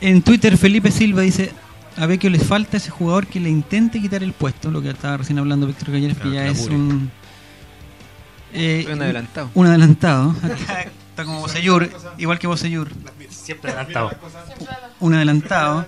[0.00, 1.52] En Twitter Felipe Silva dice
[1.96, 5.16] a Vecchio les falta ese jugador que le intente quitar el puesto, lo que estaba
[5.16, 7.10] recién hablando Víctor Cañeres, que ya que es un...
[8.52, 9.50] eh, Un adelantado.
[9.54, 10.34] Un adelantado.
[10.44, 11.88] Está, está como Bosellur,
[12.18, 12.90] igual que Bosellur.
[13.30, 14.10] Siempre adelantado.
[15.00, 15.86] Un adelantado.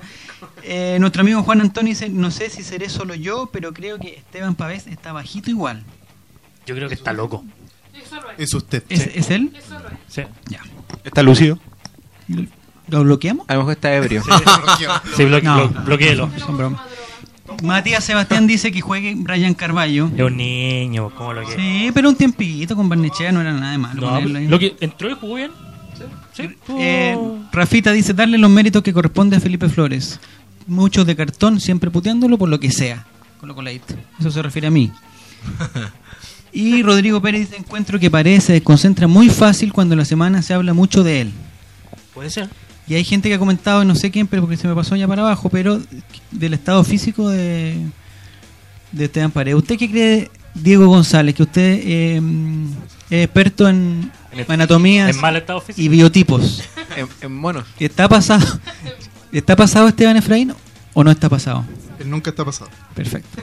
[0.64, 4.16] Eh, nuestro amigo Juan Antonio dice, no sé si seré solo yo, pero creo que
[4.16, 5.84] Esteban Pavés está bajito igual.
[6.66, 7.44] Yo creo que está loco.
[8.36, 8.82] Es usted.
[8.88, 9.50] ¿Es, ¿es él?
[10.08, 10.22] Sí.
[10.48, 10.60] Ya.
[11.04, 11.58] ¿Está lúcido?
[12.88, 13.46] ¿Lo bloqueamos?
[13.48, 14.22] A lo mejor está ebrio.
[15.16, 15.70] Sí, blo No.
[15.70, 16.30] blo- bloquéelo.
[16.38, 16.80] Son bromas.
[17.62, 20.10] Matías Sebastián dice que juegue Brian Carballo.
[20.14, 21.56] Es un niño, como lo que.
[21.56, 24.00] Sí, pero un tiempito con Barnechea no era nada de malo.
[24.20, 25.50] No, lo que entró y jugó bien.
[26.34, 27.18] Sí, estuvo- Eh,
[27.50, 30.20] Rafita dice darle los méritos que corresponde a Felipe Flores.
[30.68, 33.04] Muchos de cartón, siempre puteándolo por lo que sea.
[33.40, 33.94] Con lo coladito.
[34.20, 34.92] Eso se refiere a mí.
[36.52, 40.42] Y Rodrigo Pérez dice encuentro que parece se desconcentra muy fácil cuando en la semana
[40.42, 41.32] se habla mucho de él.
[42.14, 42.48] Puede ser.
[42.86, 45.06] Y hay gente que ha comentado, no sé quién, pero porque se me pasó ya
[45.06, 45.80] para abajo, pero
[46.30, 47.76] del estado físico de,
[48.92, 49.58] de Esteban Paredes.
[49.58, 52.22] ¿Usted qué cree, Diego González, que usted eh,
[53.10, 54.10] es experto en
[54.48, 55.84] anatomías en mal estado físico.
[55.84, 56.62] y biotipos?
[56.96, 57.66] en, en monos.
[57.78, 58.58] ¿Está pasado,
[59.32, 60.54] ¿Está pasado Esteban Efraín
[60.94, 61.64] o no está pasado?
[61.98, 62.70] Él nunca está pasado.
[62.94, 63.42] Perfecto.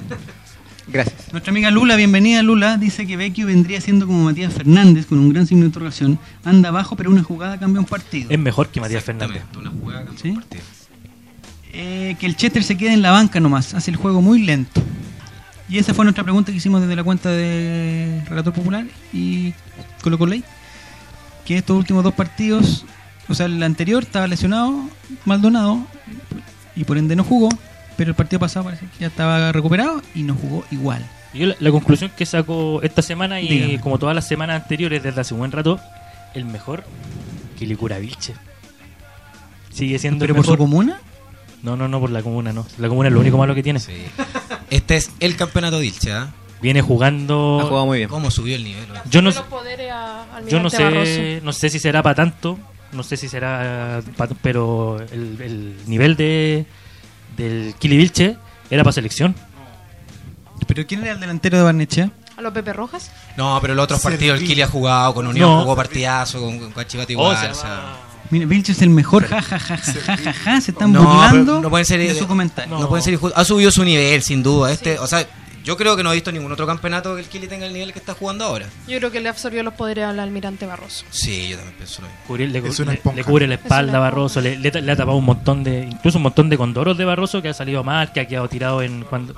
[0.88, 1.32] Gracias.
[1.32, 5.32] Nuestra amiga Lula, bienvenida Lula, dice que Vecchio vendría siendo como Matías Fernández, con un
[5.32, 6.20] gran signo de interrogación.
[6.44, 8.30] Anda abajo, pero una jugada cambia un partido.
[8.30, 9.44] Es mejor que Matías Fernández.
[9.58, 10.30] Una jugada cambia ¿Sí?
[10.30, 10.64] un partido.
[11.74, 14.82] Eh, que el Chester se quede en la banca nomás, hace el juego muy lento.
[15.68, 19.54] Y esa fue nuestra pregunta que hicimos desde la cuenta de Relator Popular y
[20.02, 20.44] Colo Colo Ley.
[21.46, 22.86] Que estos últimos dos partidos,
[23.28, 24.90] o sea, el anterior estaba lesionado,
[25.26, 25.80] Maldonado,
[26.76, 27.50] y por ende no jugó,
[27.98, 31.06] pero el partido pasado parece que ya estaba recuperado y no jugó igual.
[31.34, 33.80] Yo la, la conclusión que saco esta semana y Dígame.
[33.82, 35.80] como todas las semanas anteriores desde hace un buen rato,
[36.34, 36.84] el mejor
[37.58, 38.34] Quilicura Vilche.
[39.72, 41.00] Sigue siendo ¿Pero el por su comuna?
[41.62, 42.66] No, no, no, por la comuna, no.
[42.78, 43.80] La comuna es lo único malo que tiene.
[43.80, 43.94] Sí.
[44.70, 46.30] Este es el campeonato Dilche, ¿ah?
[46.62, 47.60] Viene jugando.
[47.62, 48.10] Ha jugado muy bien.
[48.10, 48.86] ¿Cómo subió el nivel?
[49.10, 49.32] Yo no,
[50.48, 52.58] yo no sé, no sé si será para tanto,
[52.92, 54.02] no sé si será,
[54.42, 56.66] pero el, el nivel de
[57.38, 58.38] del Kili Vilche
[58.70, 59.36] era para selección.
[60.68, 62.12] ¿Pero quién era el delantero de Barnechea?
[62.38, 63.12] ¿A los Pepe Rojas?
[63.38, 64.16] No, pero los otros Serví.
[64.16, 65.62] partidos el Kili ha jugado, con Unión No.
[65.62, 67.38] jugó partidazo, con, con Guachipato Oh, igual.
[67.38, 67.70] se o sea.
[67.70, 67.98] llama-
[68.32, 71.04] Mira, Vilche es el mejor, ja, ja, ja, ja, ja, ja, ja, se están No,
[71.04, 72.74] burlando pero no pueden ser- de su comentario.
[72.74, 72.90] No, No.
[72.90, 73.40] pueden ser injustos.
[73.40, 74.72] Ha subido su nivel, sin duda.
[74.72, 75.28] Este, o sea,
[75.66, 77.92] yo creo que no he visto ningún otro campeonato que el Kili tenga el nivel
[77.92, 78.68] que está jugando ahora.
[78.88, 81.04] Yo creo que le absorbió los poderes al almirante Barroso.
[81.10, 82.24] Sí, yo también pienso lo mismo.
[82.28, 83.16] Cubrir- le, Es una le- esponja.
[83.18, 85.80] le cubre la Es espalda a Barroso, le, le- le ha tapado un montón de,
[85.92, 88.82] incluso un montón de condoros de Barroso que ha salido mal, que ha quedado tirado
[88.82, 89.34] en cuando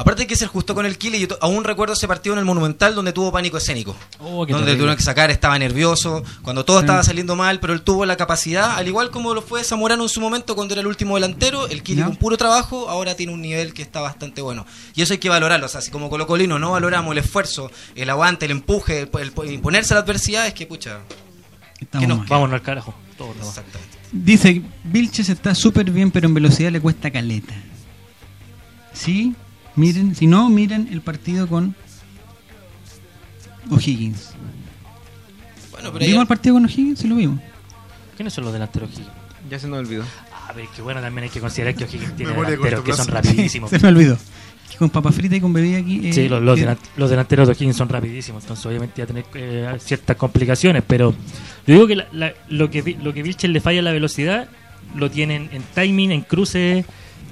[0.00, 2.46] Aparte hay que ser justo con el Kili, yo aún recuerdo ese partido en el
[2.46, 3.94] Monumental donde tuvo pánico escénico.
[4.18, 4.76] Oh, qué donde terrible.
[4.76, 6.84] tuvieron que sacar, estaba nervioso, cuando todo Sí.
[6.84, 10.08] estaba saliendo mal, pero él tuvo la capacidad, al igual como lo fue Zamorano en
[10.08, 12.06] su momento cuando era el último delantero, el Kili Ya.
[12.06, 14.64] con puro trabajo ahora tiene un nivel que está bastante bueno.
[14.94, 18.08] Y eso hay que valorarlo, o sea, si como colocolino no valoramos el esfuerzo, el
[18.08, 19.10] aguante, el empuje, el,
[19.44, 21.00] el imponerse a la adversidad, es que pucha,
[21.98, 22.26] que nos.
[22.26, 22.94] Vámonos al carajo.
[23.18, 23.36] Vamos.
[23.36, 23.98] Exactamente.
[24.12, 27.54] Dice, Vilches está súper bien, pero en velocidad le cuesta caleta.
[28.92, 29.34] Sí,
[29.80, 31.74] miren, si no, miren el partido con
[33.70, 34.30] O'Higgins.
[35.70, 36.98] Bueno, pero ¿Vimos el partido con O'Higgins?
[36.98, 37.40] Sí lo vimos.
[38.16, 39.08] ¿Quiénes son los delanteros O'Higgins?
[39.48, 40.04] Ya se nos olvidó.
[40.48, 43.70] A ver, que bueno, también hay que considerar que O'Higgins tiene delanteros que son rapidísimos.
[43.70, 44.18] Se me olvidó.
[44.70, 46.08] Que Con papa frita y con bebida aquí.
[46.08, 49.04] eh, Sí, los, los que- delan- los delanteros de O'Higgins son rapidísimos, entonces obviamente va
[49.04, 51.12] a tener eh, ciertas complicaciones, pero
[51.66, 54.48] yo digo que la- la- lo que lo que Vilches le falla en la velocidad
[54.94, 56.84] lo tienen en timing, en cruce,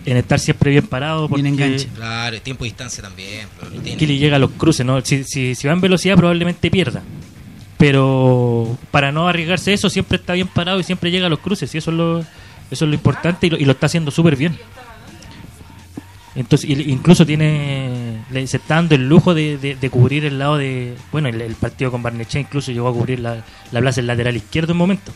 [0.06, 1.88] en estar siempre bien parado, porque Bien enganche.
[1.94, 3.46] Claro, y tiempo y distancia también.
[3.60, 4.18] lo tiene.
[4.18, 5.00] Llega a los cruces, ¿no?
[5.02, 7.02] Si, si, si va en velocidad probablemente pierda.
[7.76, 11.72] Pero para no arriesgarse eso, siempre está bien parado y siempre llega a los cruces.
[11.74, 12.26] Y eso es lo, eso
[12.70, 14.56] es lo importante y lo, y lo está haciendo súper bien.
[16.34, 20.38] Entonces, y- incluso tiene le, se está dando el lujo de, de- de cubrir el
[20.38, 20.94] lado de.
[21.12, 24.36] Bueno, el, el partido con Barnechea incluso llegó a cubrir la, la plaza del lateral
[24.36, 25.12] izquierdo en un momento.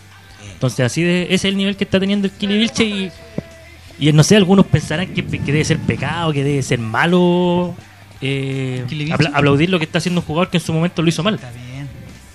[0.52, 2.84] Entonces, así de ese es el nivel que está teniendo el Kili Vilche.
[2.84, 3.10] Y,
[4.08, 7.74] y no sé, algunos pensarán que, que debe ser pecado, que debe ser malo.
[8.20, 9.28] eh, ¿Kili Vilche?
[9.34, 11.34] aplaudir lo que está haciendo un jugador que en su momento lo hizo mal.
[11.34, 11.88] Está bien.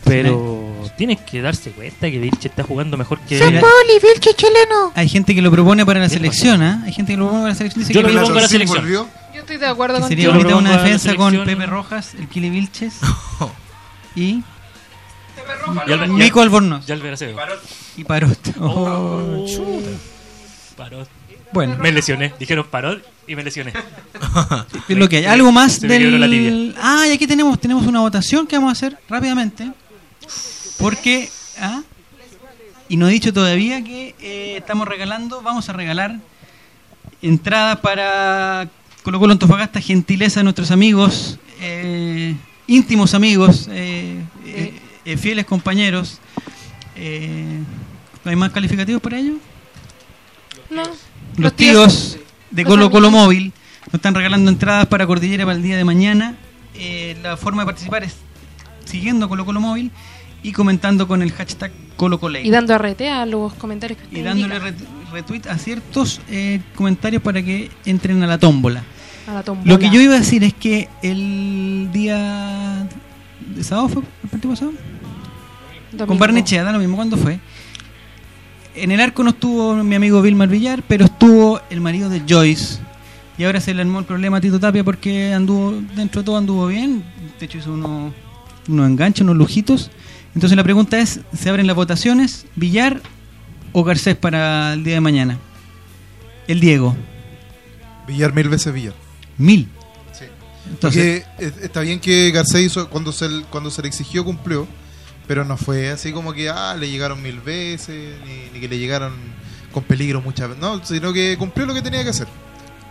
[0.06, 3.36] Pero tienes que darse cuenta que Vilche está jugando mejor que.
[3.44, 3.62] Mira,
[4.96, 6.84] Hay gente que lo propone para la selección, ¿ah?
[6.86, 7.82] Hay gente que lo propone para la selección.
[7.84, 8.80] Dice Yo que, lo propongo a la selección.
[8.84, 9.08] volvió.
[9.34, 11.44] Yo estoy de acuerdo con sería bonita una defensa con.
[11.44, 12.94] Pepe Rojas, el Kili Vilches
[14.16, 14.44] y Y
[15.92, 17.38] Albert- Mico Albornoz y Acevedo.
[17.98, 18.40] y Parot.
[18.60, 19.82] Oh, Oh.
[20.78, 21.10] Parot.
[21.58, 22.34] Bueno, Me lesioné.
[22.40, 23.74] Dijeron parot y me lesioné.
[24.88, 25.26] es lo que hay.
[25.26, 26.52] Algo más Se me quebró la tibia.
[26.52, 26.76] del.
[26.80, 29.72] Ah, y aquí tenemos, tenemos una votación que vamos a hacer rápidamente.
[30.78, 31.30] Porque.
[31.60, 31.82] ¿ah?
[32.90, 36.18] Y no he dicho todavía que eh, estamos regalando, vamos a regalar
[37.24, 38.70] entradas para
[39.04, 42.36] Colo Colo Antofagasta, gentileza de nuestros amigos, eh,
[42.68, 46.20] íntimos amigos, eh, eh, eh, fieles compañeros.
[46.96, 47.60] Eh,
[48.24, 49.38] ¿No hay más calificativos para ellos?
[50.70, 50.84] No.
[51.38, 52.18] Los tíos-
[52.52, 53.12] de Colo Colo.
[53.12, 53.52] Móvil
[53.88, 56.36] nos están regalando entradas para Cordillera para el día de mañana.
[56.76, 58.16] Eh, la forma de participar es
[58.86, 59.92] siguiendo Colo Colo Móvil
[60.44, 64.24] y comentando con el hashtag Colo Colo Y dando RT a los comentarios que y
[64.24, 64.76] dándole ret-
[65.12, 68.84] retweet a ciertos eh, comentarios para que entren a la tómbola.
[69.28, 69.70] A la tombola.
[69.72, 72.88] Lo que yo iba a decir es que el día
[73.56, 74.72] de sábado fue el partido pasado
[75.92, 76.08] Domingo.
[76.08, 77.40] con Barnechea, da lo mismo, ¿cuándo fue?
[78.78, 82.78] En el arco no estuvo mi amigo Vilmar Villar, pero estuvo el marido de Joyce.
[83.36, 86.38] Y ahora se le armó el problema a Tito Tapia porque anduvo, dentro de todo
[86.38, 87.04] anduvo bien.
[87.40, 88.14] De hecho hizo unos,
[88.68, 89.90] unos enganches, unos lujitos.
[90.36, 92.46] Entonces la pregunta es, ¿se abren las votaciones?
[92.56, 93.02] ¿Villar
[93.74, 95.40] o Garcés para el día de mañana?
[96.48, 96.96] El Diego.
[98.08, 98.94] Villar mil veces Villar.
[99.40, 99.68] Mil.
[100.14, 100.26] Sí.
[100.70, 104.68] Entonces, Porque eh, está bien que Garcés hizo, cuando se, cuando se le exigió cumplió,
[105.28, 108.78] pero no fue así como que ah, le llegaron mil veces, ni, ni que le
[108.78, 109.14] llegaron
[109.72, 112.28] con peligro muchas veces, no, sino que cumplió lo que tenía que hacer.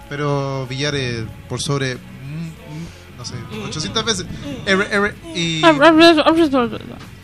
[0.08, 3.34] Pero Villar eh, por sobre, mm, mm, no sé,
[3.68, 4.26] 800 veces,
[4.66, 5.60] R, R, y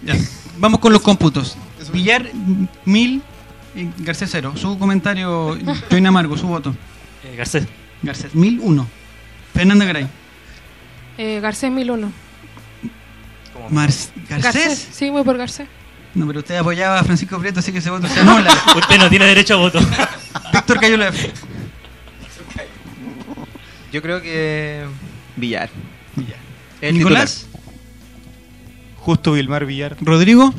[0.03, 0.15] ya.
[0.59, 1.57] vamos con los cómputos.
[1.93, 2.31] Villar,
[2.85, 3.23] mil.
[3.75, 4.53] y Garcés cero.
[4.57, 5.57] Su comentario,
[5.91, 6.75] Join Amargo, su voto.
[7.25, 7.67] Eh, Garcés.
[8.03, 8.89] Garcés, mil uno.
[9.55, 10.09] Fernanda Garay.
[11.19, 12.01] Eh, Garcés 1001.
[12.01, 12.22] Como-
[13.71, 14.89] Mars, ¿Garcés?
[14.93, 15.69] Sí, voy por Garcés.
[16.15, 18.53] No, pero usted apoyaba a Francisco Prieto, así que ese voto se anula.
[18.77, 19.81] Usted no tiene derecho a voto.
[20.53, 21.31] Víctor Cayola F.
[23.93, 24.85] Yo creo que.
[25.37, 25.71] Villar.
[26.17, 26.37] Villar.
[26.81, 27.47] El Nicolás,
[28.99, 29.97] Justo Vilmar Villar.
[30.01, 30.53] Rodrigo,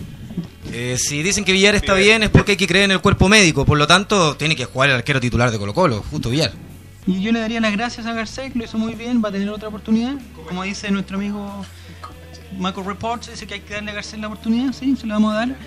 [0.72, 3.30] Eh, si dicen que Villar está bien es porque hay que creer en el cuerpo
[3.30, 6.52] médico, por lo tanto tiene que jugar el arquero titular de Colo Colo, justo Villar.
[7.06, 9.32] y yo le daría las gracias a Garcés, que lo hizo muy bien, va a
[9.32, 10.16] tener otra oportunidad.
[10.48, 11.64] Como dice nuestro amigo
[12.58, 15.34] Marco Reports, dice que hay que darle a Garcés la oportunidad, sí, se la vamos
[15.34, 15.58] a dar.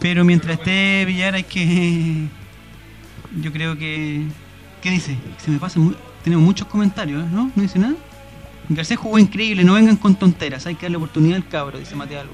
[0.00, 2.28] Pero mientras esté Villar hay que...
[3.40, 4.22] Yo creo que...
[4.82, 5.16] ¿Qué dice?
[5.38, 5.96] Se me pasa muy...
[6.22, 7.30] Tenemos muchos comentarios.
[7.30, 7.50] ¿no?
[7.54, 7.94] ¿No dice nada?
[8.68, 12.20] Garcés jugó increíble, no vengan con tonteras, hay que darle oportunidad al cabro, dice Mateo
[12.20, 12.32] Albo.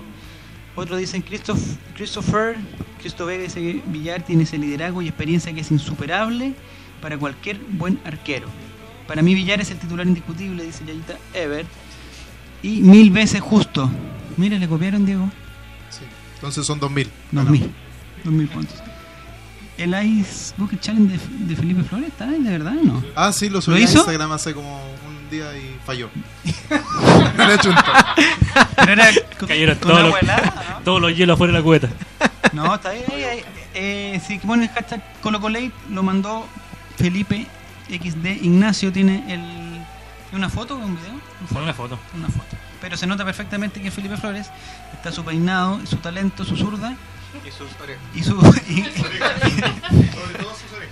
[0.76, 1.60] Otros dicen Christoph,
[1.96, 2.56] Christopher,
[3.00, 6.54] Cristo Vega dice que Villar tiene ese liderazgo y experiencia que es insuperable
[7.02, 8.46] para cualquier buen arquero.
[9.08, 11.66] Para mí Villar es el titular indiscutible, dice Yayita Ever.
[12.62, 13.90] Y mil veces justo.
[14.36, 15.30] Mira, le copiaron Diego.
[15.90, 16.00] Sí.
[16.34, 17.04] Entonces son 2000.
[17.32, 17.70] Dos No, mil.
[18.24, 18.76] Dos mil puntos.
[19.78, 22.26] El Ice Bucket Challenge de, de Felipe Flores, ¿está?
[22.26, 23.04] ¿De verdad o no?
[23.16, 23.98] Ah, sí, lo subí ¿Lo a hizo?
[23.98, 26.10] Instagram hace como un día y falló.
[26.44, 28.14] Le chunta.
[28.76, 29.06] Pero era
[29.46, 31.88] Cayeron con todos una los, todos los hielos afuera de la cubeta.
[32.52, 33.04] No, está ahí.
[33.10, 33.40] ahí, ahí.
[33.72, 36.46] Eh, si ponen el hashtag ColocoLate, lo mandó
[36.98, 37.46] Felipe
[37.88, 38.26] XD.
[38.42, 39.69] Ignacio tiene el.
[40.32, 41.12] ¿Una foto o un video?
[41.52, 41.98] Fue una foto.
[42.14, 42.56] Una foto.
[42.80, 44.48] Pero se nota perfectamente que es Felipe Flores.
[44.94, 46.94] Está su peinado, su talento, su zurda.
[47.44, 48.02] Y sus orejas.
[48.14, 48.40] Y su.
[48.68, 48.84] y,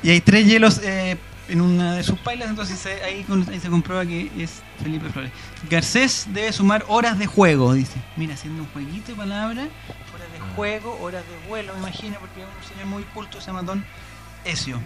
[0.09, 1.17] y hay tres hielos eh,
[1.49, 5.33] en una de sus pailas, entonces se- ahí, ahí se comprueba que es Felipe Flores.
[5.71, 7.99] Garcés debe sumar horas de juego, dice.
[8.17, 9.67] Mira, haciendo un jueguito de palabras,
[10.15, 13.47] horas de juego, horas de vuelo, me imagino, porque es un señor muy culto, se
[13.49, 13.85] llama Don
[14.45, 14.81] Ezio.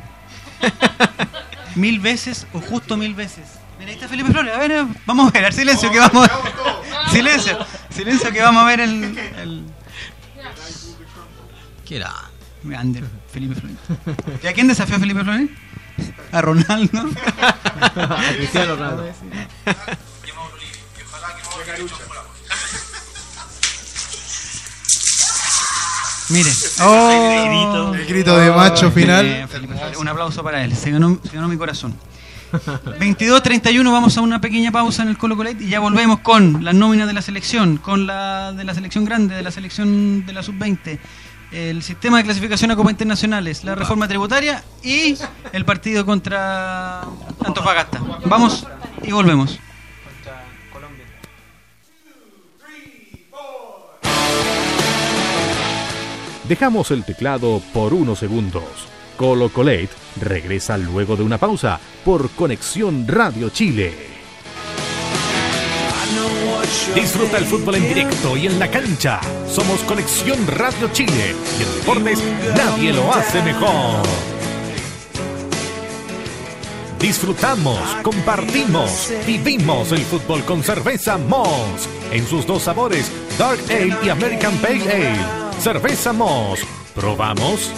[1.75, 3.45] mil veces o justo mil veces.
[3.83, 4.55] Mira, ahí está Felipe Flores.
[4.55, 7.59] A ver, vamos a ver, silencio que vamos a Silencio,
[7.91, 9.19] silencio que vamos a ver el.
[9.19, 9.65] el...
[11.85, 12.15] ¿Qué era?
[12.63, 13.77] Grande, Felipe Flores.
[14.41, 15.51] ¿Y a quién desafió Felipe Flores?
[16.31, 17.11] A Ronaldo.
[17.81, 19.13] A Cristiano Ronaldo.
[26.29, 26.51] Mire.
[26.83, 27.93] Oh.
[27.95, 29.25] El grito de macho final.
[29.25, 29.99] Bien, Felipe Flores.
[29.99, 30.77] Un aplauso para él.
[30.77, 31.99] Se ganó, se ganó mi corazón.
[32.53, 36.75] 22-31, vamos a una pequeña pausa en el Colo Colate y ya volvemos con las
[36.75, 40.43] nóminas de la selección, con la de la selección grande, de la selección de la
[40.43, 40.99] sub-20,
[41.53, 45.17] el sistema de clasificación a Copa Internacionales, la reforma tributaria y
[45.53, 47.03] el partido contra
[47.45, 48.01] Antofagasta.
[48.27, 48.67] Vamos
[49.03, 49.59] y volvemos.
[56.49, 58.92] Dejamos el teclado por unos segundos.
[59.17, 64.13] Colo Colate regresa luego de una pausa por Conexión Radio Chile.
[66.95, 69.21] Disfruta el fútbol en directo y en la cancha.
[69.49, 72.23] Somos Conexión Radio Chile y en deportes
[72.57, 74.03] nadie lo hace mejor.
[76.99, 84.09] Disfrutamos, compartimos, vivimos el fútbol con cerveza Moss en sus dos sabores, Dark Ale y
[84.09, 85.61] American Pale Ale.
[85.61, 86.61] Cerveza Moss.
[86.95, 87.73] ¿Probamos?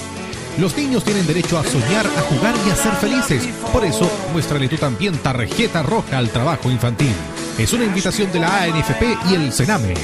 [0.58, 3.48] Los niños tienen derecho a soñar, a jugar y a ser felices.
[3.72, 7.12] Por eso, muéstrale tú también tarjeta roja al trabajo infantil.
[7.58, 9.94] Es una invitación de la ANFP y el Sename.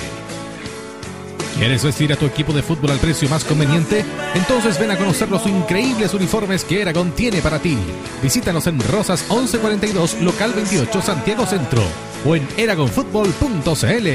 [1.57, 4.05] ¿Quieres vestir a tu equipo de fútbol al precio más conveniente?
[4.35, 7.77] Entonces ven a conocer los increíbles uniformes que Eragon tiene para ti.
[8.23, 11.83] Visítanos en Rosas 1142, local 28, Santiago Centro
[12.25, 14.09] o en eragonfutbol.cl.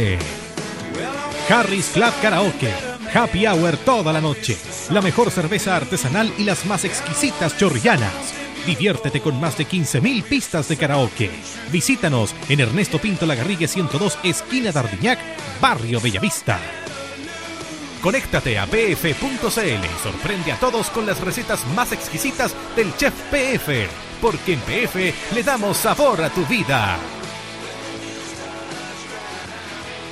[1.49, 2.94] Harris Club Karaoke.
[3.15, 4.57] Happy Hour toda la noche.
[4.89, 8.11] La mejor cerveza artesanal y las más exquisitas chorrillanas.
[8.65, 11.31] Diviértete con más de 15.000 pistas de karaoke.
[11.71, 15.19] Visítanos en Ernesto Pinto Lagarrigue 102, esquina Dardiñac,
[15.61, 16.59] Barrio Bellavista.
[18.01, 23.87] Conéctate a pf.cl y sorprende a todos con las recetas más exquisitas del chef PF,
[24.21, 26.99] porque en PF le damos sabor a tu vida.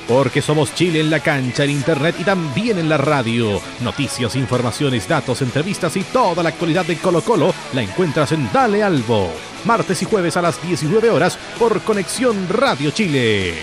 [0.08, 3.60] Porque somos Chile en la cancha, en internet y también en la radio.
[3.80, 8.82] Noticias, informaciones, datos, entrevistas y toda la actualidad de Colo Colo la encuentras en Dale
[8.82, 9.30] Albo.
[9.64, 13.54] Martes y jueves a las 19 horas por Conexión Radio Chile.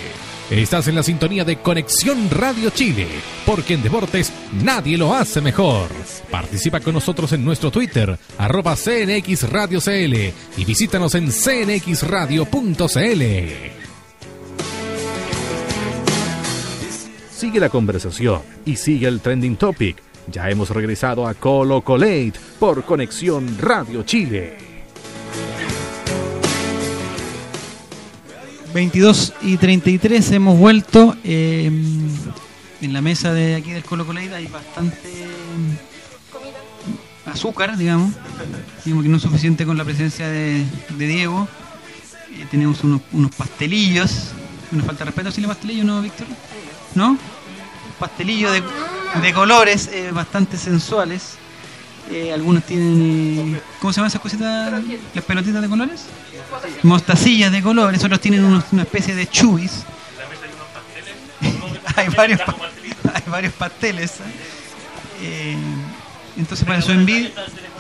[0.52, 3.08] Estás en la sintonía de Conexión Radio Chile,
[3.46, 5.88] porque en deportes nadie lo hace mejor.
[6.30, 12.52] Participa con nosotros en nuestro Twitter, arroba CNX Radio CL y visítanos en cnxradio.cl.
[17.42, 19.98] Sigue la conversación y sigue el trending topic.
[20.32, 24.60] Ya hemos regresado a Colo Colate por Conexión Radio Chile.
[28.76, 31.18] 22 y 33 hemos vuelto.
[31.24, 31.66] eh,
[32.80, 35.10] en la mesa de aquí del Colo Colate hay bastante
[37.26, 38.12] mm, azúcar, digamos.
[38.86, 40.64] Digamos que no es suficiente con la presencia de,
[40.96, 41.48] Diego.
[42.38, 44.28] Eh, tenemos unos, unos pastelillos.
[44.72, 46.28] Una falta respeto decirle pastelillo, ¿no, Víctor?
[46.94, 47.18] ¿No?
[48.02, 48.64] Pastelillos de,
[49.22, 51.36] de colores eh, bastante sensuales.
[52.10, 53.62] Eh, algunos tienen.
[53.80, 54.74] ¿Cómo se llaman esas cositas?
[55.14, 56.06] ¿Las pelotitas de colores?
[56.84, 58.04] Mostacillas de colores.
[58.04, 59.84] Otros tienen unos- una especie de chubis.
[61.96, 62.56] hay, varios, pa-
[63.14, 64.14] hay varios pasteles.
[65.22, 65.56] Eh,
[66.38, 67.32] entonces, para su envidia.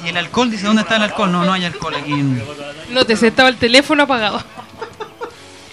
[0.06, 1.32] Y el alcohol, dice: ¿dónde está el alcohol?
[1.32, 2.14] No, no hay alcohol aquí.
[2.14, 2.44] en-
[2.92, 4.42] No te estaba el teléfono apagado.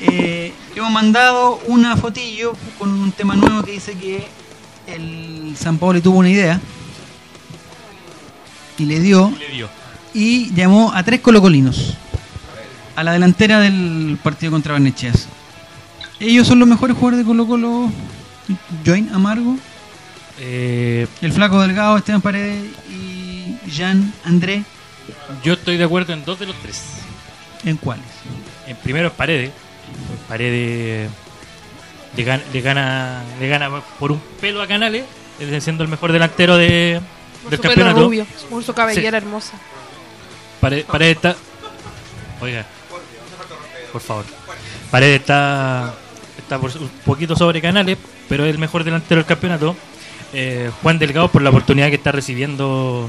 [0.01, 4.27] Eh, hemos mandado una fotillo con un tema nuevo que dice que
[4.89, 6.61] el San Paolo tuvo una idea
[8.79, 9.69] y le dio Le dio.
[10.15, 11.95] y llamó a tres colocolinos
[12.97, 15.13] a la delantera del partido contra Barnechea.
[16.19, 17.93] Ellos son los mejores jugadores de Colo Colo.
[18.85, 19.57] Join Amargo,
[20.41, 24.65] Eh, el flaco delgado Esteban Paredes y Jean André.
[25.45, 26.83] yo estoy de acuerdo en dos de los tres.
[27.65, 28.05] ¿En cuáles?
[28.67, 29.51] En primero es Paredes,
[30.29, 31.11] Paredes
[32.19, 35.05] le gana, le gana, le gana por un pelo a Canales,
[35.61, 37.01] siendo el mejor delantero de,
[37.43, 38.03] Por del su pelo campeonato.
[38.05, 39.53] rubio, por su cabellera hermosa.
[40.61, 41.37] Pare- Paredes está.
[42.41, 42.67] Oiga,
[43.93, 44.25] por favor.
[44.91, 45.95] Paredes está,
[46.39, 47.97] está por un poquito sobre Canales,
[48.29, 49.77] pero es el mejor delantero del campeonato.
[50.33, 53.09] Eh, Juan Delgado, por la oportunidad que está recibiendo,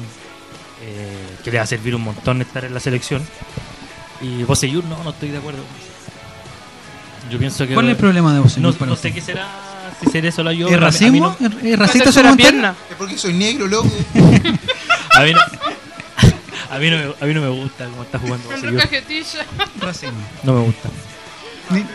[0.84, 3.26] eh, que le va a servir un montón estar en la selección.
[4.22, 5.64] Y Boseyur, no, no estoy de acuerdo.
[7.30, 7.74] Yo pienso que.
[7.74, 9.48] ¿Cuál es el problema de Boseyur No, sé qué será,
[10.04, 10.68] si será eso la yo.
[10.68, 11.36] ¿Es racismo?
[11.40, 12.36] no- ¿Es- racista comentario?
[12.38, 12.76] pierna.
[12.90, 13.90] Es porque soy negro, loco.
[15.16, 15.40] A mí no,
[16.72, 18.48] a mí no, me, a mí no me gusta cómo está jugando.
[19.82, 20.18] Racismo.
[20.44, 20.90] No me gusta.
[21.72, 21.86] Ni-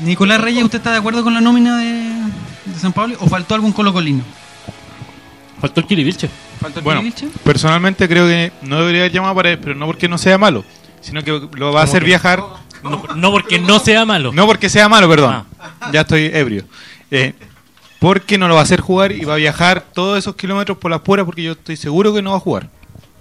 [0.00, 1.84] Nicolás Reyes, ¿usted está de acuerdo con la nómina de,
[2.66, 4.22] de San Pablo o faltó algún colocolino?
[5.60, 6.28] Faltó el Kiribilche.
[6.60, 7.28] ¿Faltó el Bueno, Kiriliche?
[7.44, 10.64] personalmente creo que no debería haber llamado a Paredes, pero no porque no sea malo,
[11.00, 12.06] sino que lo va a hacer que?
[12.06, 12.42] viajar.
[12.82, 14.32] No, no porque no sea malo.
[14.32, 15.44] No porque sea malo, perdón.
[15.92, 16.64] Ya estoy ebrio.
[17.10, 17.34] Eh,
[17.98, 20.90] porque no lo va a hacer jugar y va a viajar todos esos kilómetros por
[20.90, 22.68] las puertas porque yo estoy seguro que no va a jugar.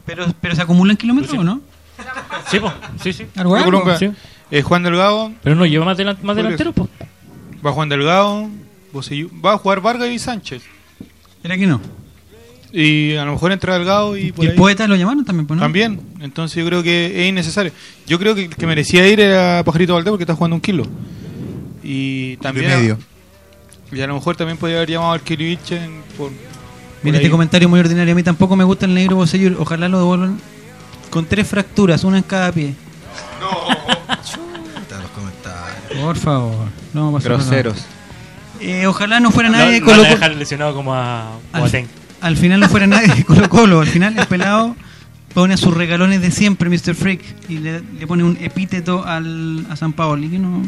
[0.05, 1.61] ¿Pero, pero se acumulan kilómetros o no?
[2.51, 2.71] Sí, po.
[3.01, 3.25] sí, sí.
[3.97, 4.11] Sí.
[4.51, 6.89] eh, Juan Delgado, Pero no lleva más, delan- más delantero, po.
[7.65, 8.49] va Juan Delgado,
[8.93, 10.63] va a jugar Vargas y Sánchez.
[11.43, 11.79] ¿Era que no?
[12.72, 15.47] Y a lo mejor entra Delgado y por ¿Y el ahí- poeta lo llamaron también?
[15.47, 15.63] pues, ¿no?
[15.63, 17.72] También, entonces yo creo que es innecesario.
[18.05, 20.86] Yo creo que el que merecía ir era Pajarito Valdés porque está jugando un kilo.
[21.84, 22.70] Y también.
[22.70, 22.97] De medio.
[23.91, 26.30] Y a lo mejor también podría haber llamado al Kirivich en- por.
[26.30, 26.34] por
[27.03, 27.24] Mira, ahí.
[27.24, 28.11] este comentario muy ordinario.
[28.11, 29.55] A mí tampoco me gusta el negro Bosellur.
[29.59, 30.39] Ojalá lo devuelvan
[31.11, 32.74] con tres fracturas, una en cada pie.
[34.24, 36.01] Chuta, los comentarios.
[36.03, 36.68] Por favor.
[36.93, 37.11] No.
[37.13, 37.86] Groseros.
[38.59, 41.72] Eh, ojalá no fuera nadie van Colo a dejar lesionado como a, como a al,
[41.72, 41.88] Ten.
[42.26, 43.82] Al final no fuera nadie Colo Colo.
[43.82, 44.76] Al final el pelado
[45.34, 46.95] pone a sus regalones de siempre, Mr.
[46.95, 50.30] Freak, y le, le pone un epíteto al, a San Paolo.
[50.30, 50.61] Que no,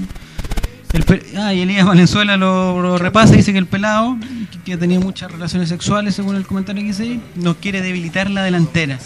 [0.93, 4.18] el ah, y Elías Valenzuela lo, lo repasa y dice que el pelado,
[4.51, 7.82] que, que ha tenido muchas relaciones sexuales, según el comentario que hice ahí, no quiere
[7.82, 8.99] debilitar la delantera.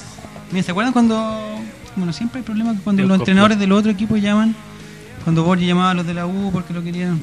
[0.52, 1.58] Miren, ¿se acuerdan cuando.?
[1.96, 4.56] Bueno, siempre hay problemas cuando El los cop- entrenadores del otro equipo llaman.
[5.24, 7.20] Cuando Borgi llamaba a los de la U porque lo querían.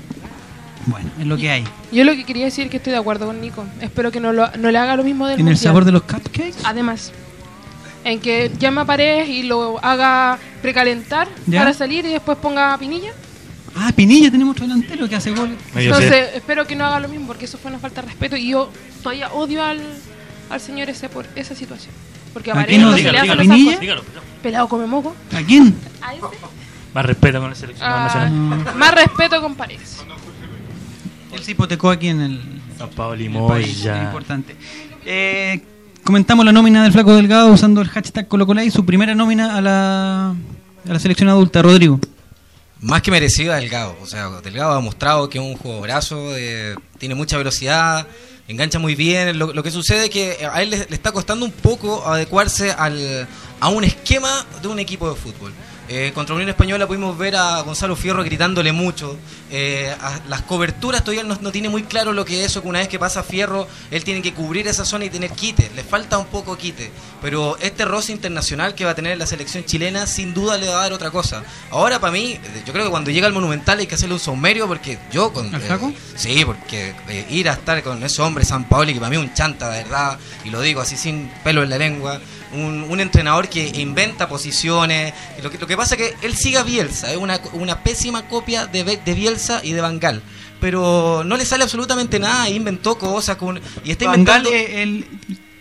[0.88, 1.64] Bueno, es lo que hay.
[1.92, 3.64] Yo lo que quería decir es que estoy de acuerdo con Nico.
[3.80, 6.02] Espero que no, lo- no le haga lo mismo del En el sabor de los
[6.02, 6.54] cupcakes.
[6.64, 7.12] Además,
[8.04, 11.60] en que llame a Paredes y lo haga precalentar ¿Ya?
[11.60, 13.12] para salir y después ponga a Pinilla.
[13.76, 15.56] Ah, Pinilla tenemos otro delantero que hace gol.
[15.74, 18.48] Entonces, espero que no haga lo mismo porque eso fue una falta de respeto y
[18.48, 18.70] yo
[19.02, 19.80] todavía odio al,
[20.50, 21.92] al señor ese por esa situación.
[22.32, 23.80] Porque a ¿A Paredes no se le ¿A hace los.
[23.80, 24.02] Dígalo,
[24.42, 25.14] Pelado come moco.
[25.36, 25.74] ¿A quién?
[26.00, 26.22] A ese.
[26.94, 28.74] Más respeto con el seleccionado Ah, nacional.
[28.76, 29.98] Más respeto con Paredes.
[31.32, 32.40] Él se hipotecó aquí en el,
[32.78, 33.16] San Pablo
[33.48, 33.68] país.
[33.68, 34.02] Es Moya.
[34.04, 34.56] importante.
[35.04, 35.60] Eh,
[36.04, 39.60] comentamos la nómina del Flaco Delgado usando el hashtag Colocolay y su primera nómina a
[39.60, 42.00] la, a la selección adulta, Rodrigo.
[42.80, 43.96] Más que merecido a Delgado.
[44.02, 48.06] O sea, Delgado ha demostrado que es un jugadorazo, eh, tiene mucha velocidad,
[48.46, 49.38] engancha muy bien.
[49.38, 52.70] Lo, lo que sucede es que a él le, le está costando un poco adecuarse
[52.72, 53.26] al,
[53.60, 55.52] a un esquema de un equipo de fútbol.
[55.90, 59.16] Eh, contra Unión Española pudimos ver a Gonzalo Fierro gritándole mucho.
[59.50, 62.68] Eh, a- las coberturas todavía no, no tiene muy claro lo que es eso, que
[62.68, 65.70] una vez que pasa Fierro, él tiene que cubrir esa zona y tener quite.
[65.74, 66.90] Le falta un poco quite.
[67.22, 70.74] Pero este roce internacional que va a tener la selección chilena, sin duda le va
[70.80, 71.42] a dar otra cosa.
[71.70, 74.20] Ahora, para mí, eh, yo creo que cuando llega al Monumental hay que hacerle un
[74.20, 75.54] saumerio, porque yo con...
[75.54, 79.08] ¿Al eh, sí, porque eh, ir a estar con ese hombre, San Paoli, que para
[79.10, 82.20] mí es un chanta, de verdad, y lo digo así sin pelo en la lengua,
[82.52, 85.12] un, un entrenador que inventa posiciones.
[85.38, 87.82] y Lo que, lo que pasa es que él sigue a Bielsa, es una, una
[87.82, 90.22] pésima copia de, de Bielsa y de Bangal.
[90.60, 94.82] Pero no le sale absolutamente nada, inventó cosas con, y está Van Gaal, inventando eh,
[94.82, 95.06] el,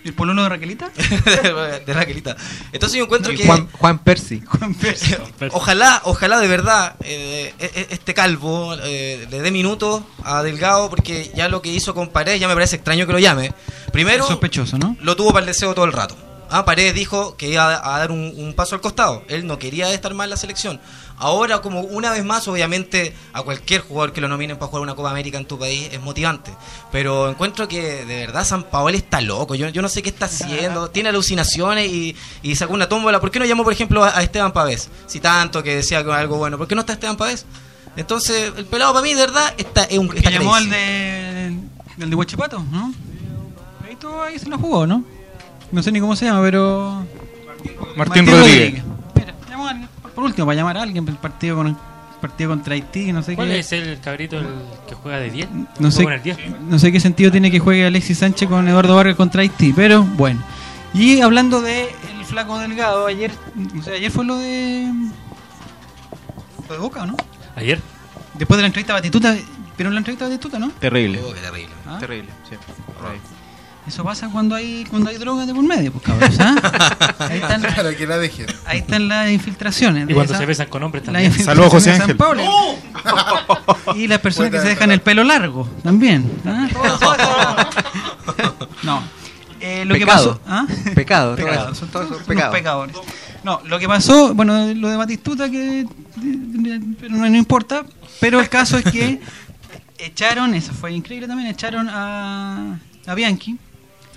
[0.03, 0.89] el pololo de Raquelita.
[1.85, 2.35] de Raquelita.
[2.71, 4.41] Entonces yo encuentro que Juan, Juan Percy.
[4.47, 5.13] Juan Percy.
[5.51, 10.89] Ojalá, ojalá de verdad eh, e- e- este calvo eh, le dé minutos a Delgado
[10.89, 13.53] porque ya lo que hizo con Paredes ya me parece extraño que lo llame.
[13.91, 14.97] Primero, Es sospechoso, ¿no?
[15.01, 16.15] lo tuvo para el deseo todo el rato.
[16.49, 19.23] Ah, Paredes dijo que iba a, dar un, un paso al costado.
[19.27, 20.79] Él no quería estar más en la selección.
[21.19, 24.93] Ahora, como una vez más, obviamente, a cualquier jugador que lo nominen para jugar una
[24.95, 26.51] Copa América en tu país es motivante.
[26.91, 29.55] Pero encuentro que de verdad San Paolo está loco.
[29.55, 30.89] Yo, yo no sé qué está haciendo.
[30.91, 33.19] Tiene alucinaciones y, y sacó una tómbola.
[33.19, 34.89] ¿Por qué no llamó, por ejemplo, a, a Esteban Pavés?
[35.07, 36.57] Si tanto que decía que algo bueno.
[36.57, 37.45] ¿Por qué no está Esteban Pavés?
[37.95, 40.79] Entonces, el pelado para mí, de verdad, está, es un está llamó al crazy.
[40.79, 41.59] de,
[42.03, 42.93] al de Huachipato, ¿no?
[43.83, 45.03] Ahí, todo, ahí se lo jugó, ¿no?
[45.71, 47.05] No sé ni cómo se llama, pero...
[47.95, 48.83] Martín, Rodríguez.
[49.15, 51.75] Mira, llamó a alguien, por último, para llamar a alguien para el partido, con, el
[52.21, 53.59] partido contra Haití, no sé ¿Cuál qué...
[53.59, 54.47] es el cabrito el
[54.87, 55.49] que juega de 10?
[55.79, 56.61] No sé, Juega en el 10.
[56.61, 60.03] no sé qué sentido tiene que juegue Alexis Sánchez con Eduardo Vargas contra Haití, pero
[60.03, 60.41] bueno.
[60.93, 63.31] Y hablando de el flaco delgado, ayer,
[63.77, 64.87] o sea, ayer fue lo de
[66.67, 67.15] lo de Boca, ¿o ¿no?
[67.55, 67.79] ¿Ayer?
[68.35, 69.35] Después de la entrevista a Batistuta,
[69.77, 70.69] ¿vieron la entrevista a Batistuta, no?
[70.79, 71.19] Terrible.
[71.23, 71.73] Oh, terrible.
[71.87, 71.97] ¿Ah?
[71.99, 72.55] Terrible, sí.
[73.87, 77.15] Eso pasa cuando hay cuando hay droga de por medio, pues cabros, ¿ah?
[77.19, 78.45] Ahí están, Para que la dejen.
[78.65, 80.09] ahí están las infiltraciones.
[80.09, 81.31] Y cuando esa- se besan con hombres las también.
[81.31, 82.17] infiltraciones Saludos, José de San Ángel.
[82.17, 83.95] Pablo.
[83.95, 86.29] Y las personas que se dejan el pelo largo también.
[86.45, 86.67] ¿ah?
[88.83, 89.01] No.
[89.59, 90.39] Eh, lo que Pecado.
[90.39, 90.41] pasó.
[90.47, 90.65] ¿ah?
[90.93, 91.35] Pecado,
[91.73, 92.21] son todo todos
[92.51, 92.95] pecadores.
[93.43, 95.85] No, lo que pasó, bueno, lo de Batistuta que
[96.99, 97.83] pero no, no importa,
[98.19, 99.19] pero el caso es que
[99.97, 102.77] echaron, eso fue increíble también, echaron a,
[103.07, 103.57] a Bianchi,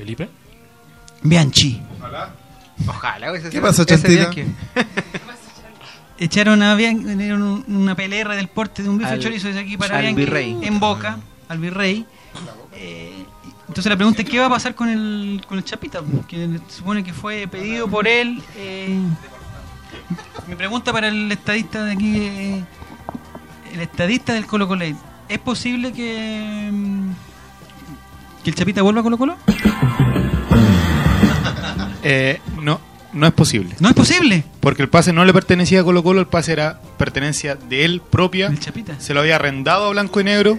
[0.00, 0.28] Felipe.
[1.22, 1.82] Bianchi,
[2.86, 3.36] Ojalá.
[3.36, 4.30] ese ¿Qué día Chantita?
[4.30, 4.46] que-
[6.24, 9.96] echaron a Bianchi, una PLR del porte de un bife Al- chorizo desde aquí para
[9.98, 10.58] al Bianchi virrey.
[10.62, 11.18] en Boca,
[11.50, 12.06] al virrey.
[12.74, 13.24] Eh,
[13.68, 16.76] entonces la pregunta es qué va a pasar con el, con el Chapita, que se
[16.78, 18.42] supone que fue pedido por él.
[18.56, 18.98] eh,
[20.48, 22.64] mi pregunta para el estadista de aquí, eh,
[23.74, 24.86] el estadista del Colo Colo,
[25.28, 27.10] ¿es posible que, mm,
[28.42, 29.36] que el Chapita vuelva a Colo Colo?
[32.02, 32.80] Eh, no,
[33.12, 33.74] no es posible.
[33.80, 34.44] No es posible.
[34.60, 38.00] Porque el pase no le pertenecía a Colo Colo, el pase era pertenencia de él
[38.08, 38.46] propia.
[38.48, 38.98] El Chapita.
[39.00, 40.58] Se lo había arrendado a Blanco y Negro.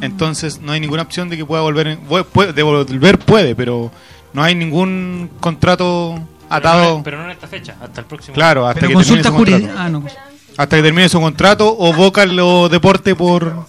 [0.00, 1.98] Entonces no hay ninguna opción de que pueda volver.
[2.32, 3.90] puede, de volver puede, pero
[4.32, 6.18] no hay ningún contrato
[6.50, 7.00] atado.
[7.04, 8.34] Pero no en esta fecha, hasta el próximo.
[8.34, 9.80] Claro, hasta Pero que consulta termine su contrato.
[9.80, 10.04] Ah, no.
[10.56, 13.66] Hasta que termine su contrato o Boca lo deporte por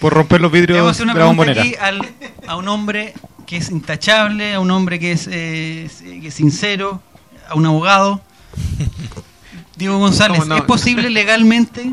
[0.00, 1.62] por romper los vidrios de la pregunta bombonera.
[1.62, 2.00] aquí al-
[2.46, 3.14] a un hombre
[3.46, 7.00] que es intachable, a un hombre que es, eh, que es sincero,
[7.48, 8.20] a un abogado.
[9.76, 10.40] Diego González.
[10.56, 11.92] ¿es posible legalmente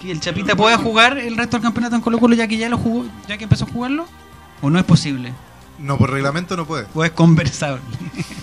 [0.00, 2.68] que el Chapita pueda jugar el resto del campeonato en Colo Colo ya que ya
[2.68, 4.06] lo jugó, ya que empezó a jugarlo?
[4.60, 5.32] ¿O no es posible?
[5.78, 6.86] No, por reglamento no puede.
[6.94, 7.82] ¿O es conversable?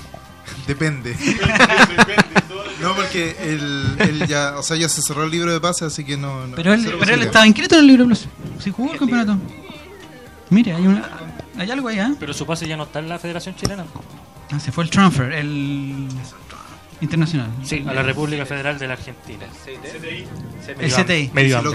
[0.67, 1.15] Depende.
[2.81, 6.03] no, porque él, él ya, o sea, ya se cerró el libro de pase, así
[6.03, 6.47] que no.
[6.47, 8.27] no Pero él, pero él estaba inscrito en el libro Plus.
[8.59, 9.37] Si jugó el campeonato.
[10.49, 11.09] Mire, hay, una,
[11.57, 12.13] hay algo ahí, ¿ah?
[12.19, 13.85] Pero su pase ya no está en la Federación Chilena.
[14.51, 16.07] Ah, se fue el transfer, el
[17.01, 17.49] internacional.
[17.63, 19.45] Sí, a la República Federal de la Argentina.
[20.79, 21.31] El CTI.
[21.33, 21.61] Medio.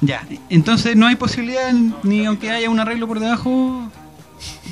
[0.00, 3.90] Ya, entonces no hay posibilidad, ni aunque haya un arreglo por debajo.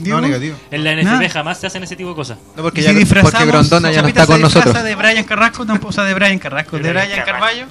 [0.00, 0.56] No, negativo.
[0.70, 1.28] En la NFP Nada.
[1.30, 2.38] jamás se hacen ese tipo de cosas.
[2.54, 4.82] No, porque, ya, si disfrazamos, porque Grondona ya no está con nosotros.
[4.82, 7.24] de Brian Carrasco, tampoco, o sea, de Brian Carrasco, de De Brian.
[7.24, 7.66] Carballo.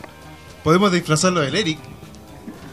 [0.63, 1.77] Podemos disfrazarlo del Eric.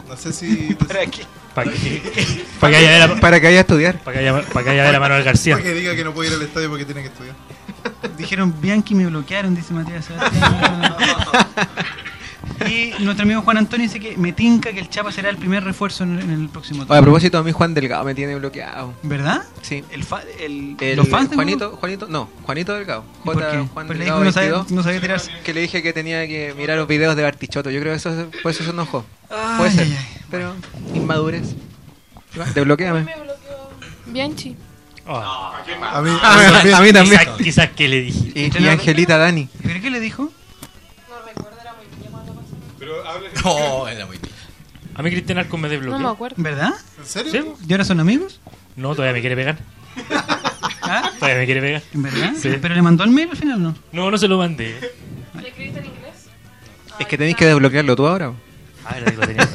[0.07, 0.73] No sé si.
[0.87, 1.23] ¿Para qué?
[1.55, 2.01] Para que,
[2.59, 3.99] para que haya de la, Para que vaya a estudiar.
[3.99, 5.55] para que haya, para que haya de la Manuel García.
[5.55, 7.35] Para que diga que no puede ir al estadio porque tiene que estudiar.
[8.17, 10.95] Dijeron Bianchi me bloquearon, dice Matías Sebastián.
[12.69, 15.63] Y nuestro amigo Juan Antonio dice que me tinca que el Chapa será el primer
[15.63, 18.93] refuerzo en, en el próximo Oye, a propósito, a mí Juan Delgado me tiene bloqueado.
[19.01, 19.43] ¿Verdad?
[19.61, 19.83] Sí.
[19.91, 23.05] El fa- el- El los fans de Juanito, Juanito, no, Juanito Delgado.
[23.21, 23.51] ¿Y por J.
[23.51, 23.57] qué?
[23.59, 25.31] Juan Pues le Delgado dijo no sabía- 22, no sabía tirarse.
[25.45, 27.69] Que le dije que tenía que mirar los videos de Bartichotto.
[27.69, 29.05] Yo creo que eso, por eso se enojó.
[29.29, 29.83] Ay, Puede ser.
[29.83, 30.05] ay, ay.
[30.31, 30.55] Pero,
[30.93, 31.55] inmadurez.
[32.53, 33.05] Desbloqueame.
[34.07, 34.55] Bianchi.
[35.07, 36.75] Oh, A mí, a mí también.
[36.75, 37.19] a mí también.
[37.19, 38.31] quizás, quizás que le dije.
[38.35, 39.49] Y, y Angelita Dani.
[39.63, 40.31] ¿Pero qué le dijo?
[43.43, 44.33] No, era muy bien.
[44.95, 45.99] A mí Cristian Arcos me No desbloqueó.
[45.99, 46.35] me acuerdo.
[46.39, 46.73] ¿Verdad?
[46.99, 47.31] ¿En serio?
[47.31, 47.65] ¿Sí?
[47.67, 48.39] ¿Y ahora son amigos?
[48.75, 49.57] No, todavía me quiere pegar.
[50.81, 51.11] ¿Ah?
[51.19, 51.81] Todavía me quiere pegar.
[51.93, 52.33] ¿En verdad?
[52.37, 52.49] Sí.
[52.61, 53.75] ¿Pero le mandó el mail al final no?
[53.91, 54.79] No, no se lo mandé.
[55.41, 56.27] ¿Le escribiste en inglés?
[56.99, 58.33] Es que tenéis que desbloquearlo tú ahora.
[58.85, 59.47] Ah, era lo tenía.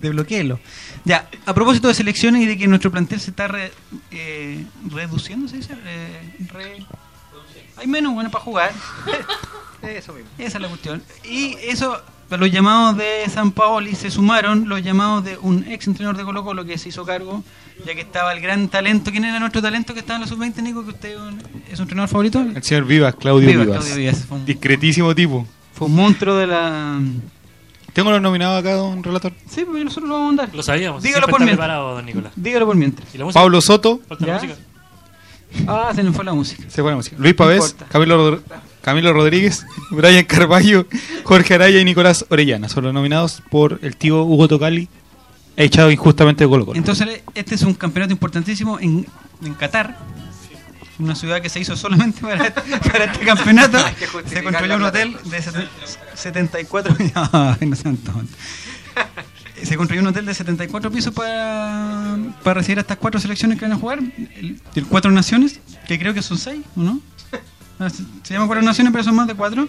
[0.00, 0.60] Desbloquéelo.
[1.04, 3.72] Ya, a propósito de selecciones y de que nuestro plantel se está re-
[4.10, 5.74] eh, reduciendo, ¿se dice?
[5.86, 6.84] Eh, re-
[7.76, 8.72] Hay menos bueno para jugar.
[9.82, 10.28] Eso mismo.
[10.38, 11.02] Esa es la cuestión.
[11.24, 16.16] Y eso, los llamados de San Paoli se sumaron los llamados de un ex entrenador
[16.16, 17.44] de Colo Colo que se hizo cargo,
[17.86, 19.12] ya que estaba el gran talento.
[19.12, 20.82] ¿Quién era nuestro talento que estaba en la sub-20, Nico?
[20.82, 21.16] Que usted
[21.70, 22.40] es su entrenador favorito.
[22.40, 23.84] El señor Vivas, Claudio Vivas, Vivas.
[23.84, 25.46] Claudio Vivas, un- Discretísimo tipo.
[25.74, 26.98] Fue un monstruo de la...
[27.98, 29.32] Tengo los nominados acá, don relator.
[29.50, 30.54] Sí, porque nosotros lo vamos a mandar.
[30.54, 31.02] Lo sabíamos.
[31.02, 31.56] Dígalo Siempre por mientras.
[31.66, 32.32] preparado, don Nicolás.
[32.36, 33.14] Dígalo por mientras.
[33.14, 33.40] ¿Y la música?
[33.40, 34.34] Pablo Soto, ¿Falta ¿Ya?
[34.34, 34.56] la música?
[35.66, 36.62] Ah, se nos fue la música.
[36.68, 37.16] se fue la música.
[37.18, 37.86] Luis Pavés, importa.
[37.90, 38.40] Camilo, Rod-
[38.82, 40.86] Camilo Rodríguez, Brian Carballo,
[41.24, 42.68] Jorge Araya y Nicolás Orellana.
[42.68, 44.88] Son los nominados por el tío Hugo Tocali,
[45.56, 46.78] echado injustamente de Colo Colo.
[46.78, 49.06] Entonces, este es un campeonato importantísimo en,
[49.44, 49.96] en Qatar.
[50.98, 53.78] Una ciudad que se hizo solamente para, para este campeonato.
[54.28, 55.68] Se construyó un hotel de sete-
[56.14, 56.96] 74
[57.32, 58.36] Ay, no sean tontos.
[59.62, 63.64] Se construyó un hotel de 74 pisos para, para recibir a estas cuatro selecciones que
[63.64, 63.98] van a jugar.
[64.00, 67.00] El, el Cuatro Naciones, que creo que son seis, ¿o no?
[67.80, 69.68] Ah, Se, se llama Cuatro Naciones, pero son más de cuatro.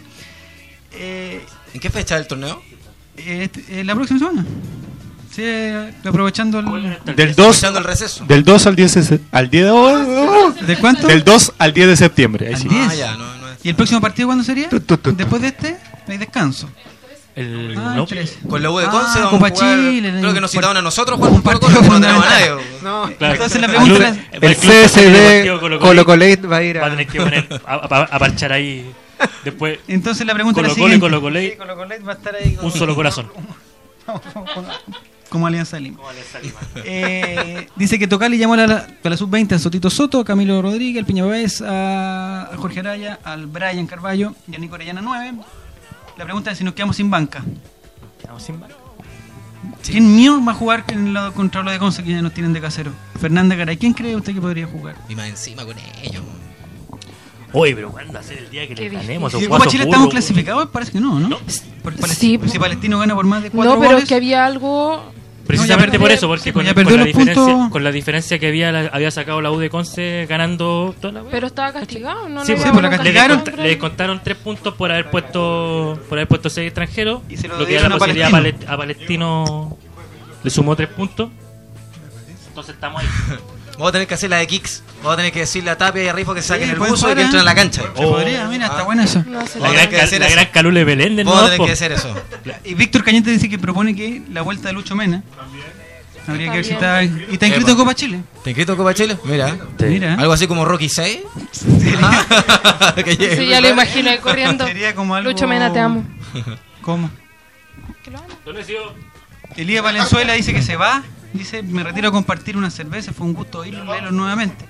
[0.93, 2.61] Eh, ¿En qué fecha del torneo?
[3.17, 4.45] este, eh, la próxima semana.
[5.31, 5.43] Sí,
[6.05, 6.97] aprovechando el...
[7.15, 8.25] Del 2, Echando el receso.
[8.25, 11.07] del 2 al 10 de, se- al 10 de, oh, ¿De cuánto?
[11.07, 12.47] del 2 al 10 de septiembre.
[12.47, 12.67] Ahí Al sí.
[12.67, 12.87] 10.
[12.89, 13.57] Ah, ya, no, no es.
[13.63, 14.69] ¿Y el próximo partido cuándo sería?
[14.69, 15.15] Tu, tu, tu, tu.
[15.17, 15.77] ¿Después de este?
[16.07, 16.69] Hay descanso.
[17.35, 18.01] El, Ah, no.
[18.03, 18.39] el 13.
[18.49, 20.77] Con la U de Ah, Conce vamos Copa a jugar, Chile, creo que nos citaron
[20.77, 22.45] a nosotros jugar un partido no tenemos a nadie.
[22.47, 22.83] fundamental.
[22.83, 23.33] No, Claro.
[23.35, 26.89] Entonces la pregunta es- el Colo Colate va a ir va a a.
[26.89, 28.91] tener que poner a, a- a parchar ahí.
[29.45, 30.99] Después, Entonces la pregunta es la Colo Colo y siguiente.
[30.99, 33.31] Colo Colo Sí, Colo Colo va a estar ahí un solo corazón.
[35.29, 35.99] como Alianza Lima.
[36.85, 40.61] Eh, dice que Tocali llamó a la, a la sub-20 a Sotito Soto, a Camilo
[40.61, 45.01] Rodríguez, al Piña Báez, a, a Jorge Araya, al Brian Carballo y a Nico Orellana
[45.01, 45.33] 9.
[46.17, 47.43] La pregunta es si nos quedamos sin banca.
[48.19, 48.75] Estamos sin banca.
[49.85, 52.53] ¿Quién mío va a jugar en lo- contra los de Conce que ya nos tienen
[52.53, 52.91] de casero?
[53.19, 53.77] Fernanda Garay.
[53.77, 54.95] ¿Quién cree usted que podría jugar?
[55.09, 56.23] Y más encima con ellos.
[57.51, 59.33] Oye, pero ¿cuándo va a ser el día que le ganemos?
[59.33, 60.69] ¿Y Copa Chile estamos clasificados?
[60.69, 61.37] Parece que no, ¿no?
[61.81, 64.15] Porque Palestino- Sí, si Palestino gana por más de cuatro No, pero goles, es que
[64.15, 65.11] había algo.
[65.49, 67.71] Precisamente No, por eso, porque sí, con, la diferencia, puntos.
[67.71, 71.29] con la diferencia que había la- había sacado la U de Conce ganando toda la
[71.31, 72.45] Pero estaba castigado, ¿no?
[72.45, 76.19] Sí, no pues, había la nunca le, le descontaron tres puntos por haber puesto por
[76.19, 78.65] haber puesto seis extranjeros, Y se lo lo que da la posibilidad a Palestino.
[78.67, 79.77] Palet- a Palestino
[80.43, 81.29] le sumó tres puntos.
[82.49, 83.07] Entonces estamos ahí.
[83.79, 84.83] Vamos a tener que hacer la de Kicks.
[84.97, 87.09] Vamos a tener que decirle a Tapia y a Rifo que saquen Sí, el buzo
[87.11, 87.81] y que entren a la cancha.
[87.83, 89.23] Se podría, mira, está buena eso.
[89.25, 89.57] No sé.
[89.61, 90.49] La gran, cal- la eso.
[90.51, 91.95] Calule Belén del Vamos a nuevo tener que po.
[91.95, 92.13] hacer
[92.43, 92.61] eso.
[92.65, 95.23] Y Víctor Cañete dice que propone que la vuelta de Lucho Mena.
[96.27, 96.99] Habría que ver si está.
[96.99, 97.25] También.
[97.29, 98.19] ¿Y está inscrito en Copa Chile?
[98.43, 99.17] ¿Te inscrito en Copa Chile?
[99.23, 99.57] Mira.
[99.79, 100.13] Mira.
[100.15, 101.19] Algo así como Rocky 6.
[103.03, 103.37] que llegue.
[103.37, 104.67] Sí, ya lo imagino ahí corriendo.
[104.67, 105.29] Sería como algo.
[105.31, 106.03] Lucho Mena, te amo.
[106.81, 107.09] ¿Cómo?
[108.03, 108.27] Que lo amo.
[109.55, 111.01] Elías Valenzuela dice que se va.
[111.33, 113.13] Dice, me retiro a compartir una cerveza.
[113.13, 114.65] Fue un gusto oírlo leerlo nuevamente.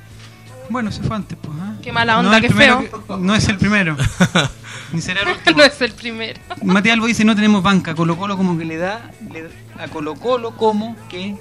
[0.69, 1.57] Bueno, se fue antes, pues.
[1.59, 1.73] ¿ah?
[1.81, 3.05] Qué mala No onda, el qué primero feo.
[3.07, 3.97] que- no es el primero.
[4.91, 5.57] Ni será el último.
[5.57, 6.39] no es el primero.
[6.63, 7.95] Matías Albo dice, no tenemos banca.
[7.95, 9.09] Colo Colo como que le da...
[9.31, 9.49] le-
[9.81, 11.35] a Colo Colo como que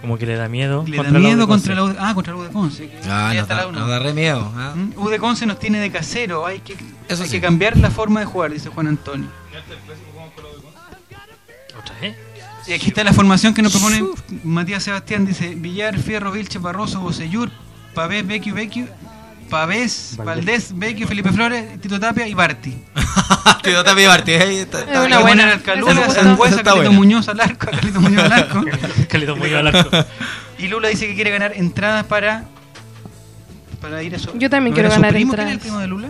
[0.00, 0.84] Como que le da miedo.
[0.86, 2.90] le da miedo contra la U ah, contra la U de Conce.
[3.06, 4.50] Ah, nos da, nos da re miedo.
[4.56, 4.72] ah.
[4.74, 4.92] ¿Mm?
[4.96, 6.46] U de Conce nos tiene de casero.
[6.46, 6.74] Hay que,
[7.08, 7.34] Eso hay sí.
[7.36, 9.28] que cambiar la forma de jugar, dice Juan Antonio.
[11.78, 12.16] ¿Otra vez?
[12.66, 14.02] Y aquí está la formación que nos propone
[14.42, 15.24] Matías Sebastián.
[15.24, 17.50] Dice Villar, Fierro, Vilche, Barroso, Bocellur,
[17.94, 18.86] Pavés, Vecchio, Vecchio,
[19.48, 22.76] Pavés, Valdés, Vecchio, Felipe Flores, Tito Tapia y Barti.
[23.62, 25.60] Tío Tapia Barti, ahí está- Es está una buena.
[26.12, 26.90] Sangüesa, buena.
[26.90, 28.64] Muñoz al arco, Carlito Muñoz al arco.
[29.08, 29.90] Calito muy al arco.
[30.58, 32.44] Y Lula dice que quiere ganar entradas para
[33.80, 35.32] para ir a su Yo también quiero ganar primo.
[35.34, 35.50] ¿Quién entradas.
[35.50, 36.08] es el primo de Lula?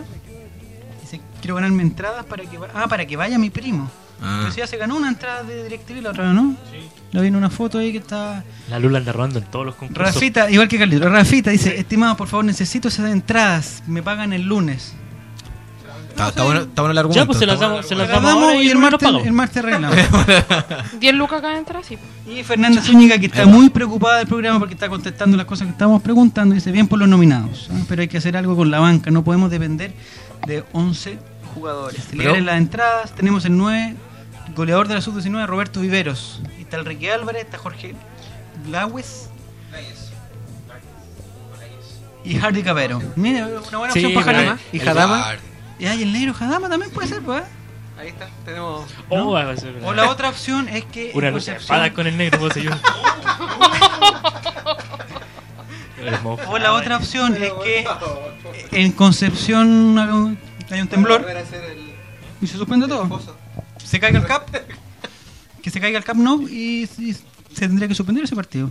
[1.01, 3.91] Dice, quiero ganarme entradas para que ah, para que vaya mi primo.
[4.21, 4.37] Ah.
[4.41, 6.55] Pero si ya se ganó una entrada de DirecTV la otra, ¿no?
[6.71, 6.89] Sí.
[7.11, 9.75] Lo vi en una foto ahí que está La Lula anda robando en todos los
[9.75, 10.15] concursos.
[10.15, 11.07] Rafita, igual que Carlito.
[11.07, 13.83] Rafita dice, estimado, por favor, necesito esas entradas.
[13.87, 14.93] Me pagan el lunes.
[16.09, 17.21] Está, está bueno, está bueno el argumento.
[17.21, 19.07] Ya, pues se las damos, se el las La damos ahora y y el martes,
[19.23, 19.95] el martes arreglamos.
[20.99, 21.95] 10 lucas acá entra, sí.
[22.27, 25.73] Y Fernanda Zúñiga, que está muy preocupada del programa porque está contestando las cosas que
[25.73, 27.83] estamos preguntando, dice, bien por los nominados, ¿ah?
[27.87, 29.93] pero hay que hacer algo con la banca, no podemos depender
[30.47, 31.19] de 11
[31.53, 32.11] jugadores.
[32.11, 33.95] Liberen las entradas, tenemos el 9,
[34.57, 36.41] goleador de la sub-19, Roberto Viveros.
[36.57, 37.95] Y está Enrique Álvarez, está Jorge
[38.69, 39.29] Lawes.
[42.25, 43.01] Y Hardy Cabero.
[43.15, 44.59] Mira, una buena Sí, opción para Jadama.
[44.73, 45.17] ¿Y El Jadama?
[45.19, 45.39] bar.
[45.79, 47.41] Y hay el negro Jadama también puede ser, pues.
[47.41, 47.45] ¿eh?
[47.99, 48.85] Ahí está, tenemos.
[49.09, 49.37] Oh,
[49.85, 52.71] O la otra opción es que Una lucha espadas con el negro, vos y yo.
[56.47, 57.85] O la otra opción es que
[58.71, 60.37] en Concepción
[60.69, 61.25] hay un temblor
[62.41, 63.19] y se suspende todo.
[63.87, 64.49] Se caiga el CAP,
[65.61, 67.21] que se caiga el CAP no, y, y se
[67.67, 68.69] tendría que suspender ese partido.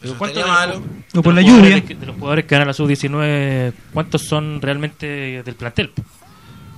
[0.00, 0.86] Pero Eso ¿cuántos estaría de malo.
[1.12, 1.60] los- O por de la lluvia.
[1.62, 5.92] jugadores que- De los jugadores que ganan la sub-19, ¿cuántos son realmente del plantel?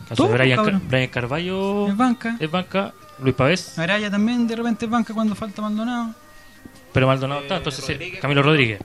[0.08, 0.80] Caso de Brian, cabrón.
[0.80, 2.36] Car- Brian Carballo Es banca.
[2.38, 6.14] es banca, Luis Pavés, Araya también de repente es banca cuando falta Maldonado.
[6.92, 7.84] pero Maldonado está, entonces
[8.20, 8.78] Camilo Rodríguez.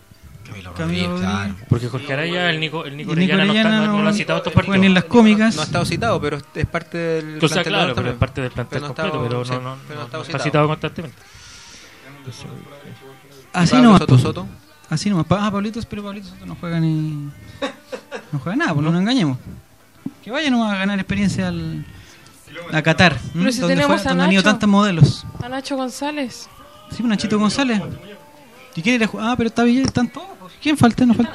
[0.51, 1.55] Camilo Camilo Rodríguez, claro.
[1.69, 4.37] Porque Jorge Araya, el Nico, el Nico Orellana no, está, no, no lo han citado
[4.39, 4.93] estos ni en partidos.
[4.93, 5.55] las cómicas.
[5.55, 7.37] No ha estado citado, pero es parte del.
[7.37, 9.45] O sea, plantel claro, pero es parte del plantel Pero no ha completo, estado- pero
[9.45, 10.43] sí, no, no, pero no ha no está citado.
[10.43, 11.17] citado constantemente.
[13.53, 13.99] Así nomás.
[13.99, 14.21] Soto pues.
[14.21, 14.47] Soto.
[14.89, 15.25] Así nomás.
[15.29, 17.29] Ah, Pablitos, pero Pablitos Soto no juega ni.
[18.31, 19.37] No juega nada, pues no nos engañemos.
[20.23, 21.85] Que vaya nomás a ganar experiencia al.
[22.73, 23.19] A Qatar, ¿m?
[23.33, 25.25] Pero si donde, tenemos fue- a donde han ido tantos modelos.
[25.41, 26.49] A Nacho González.
[26.91, 27.81] Sí, Nachito González.
[28.75, 30.27] ¿Y quiere ir a ju- Ah, pero está bien, están todos.
[30.61, 31.05] ¿Quién falta?
[31.05, 31.33] No falta.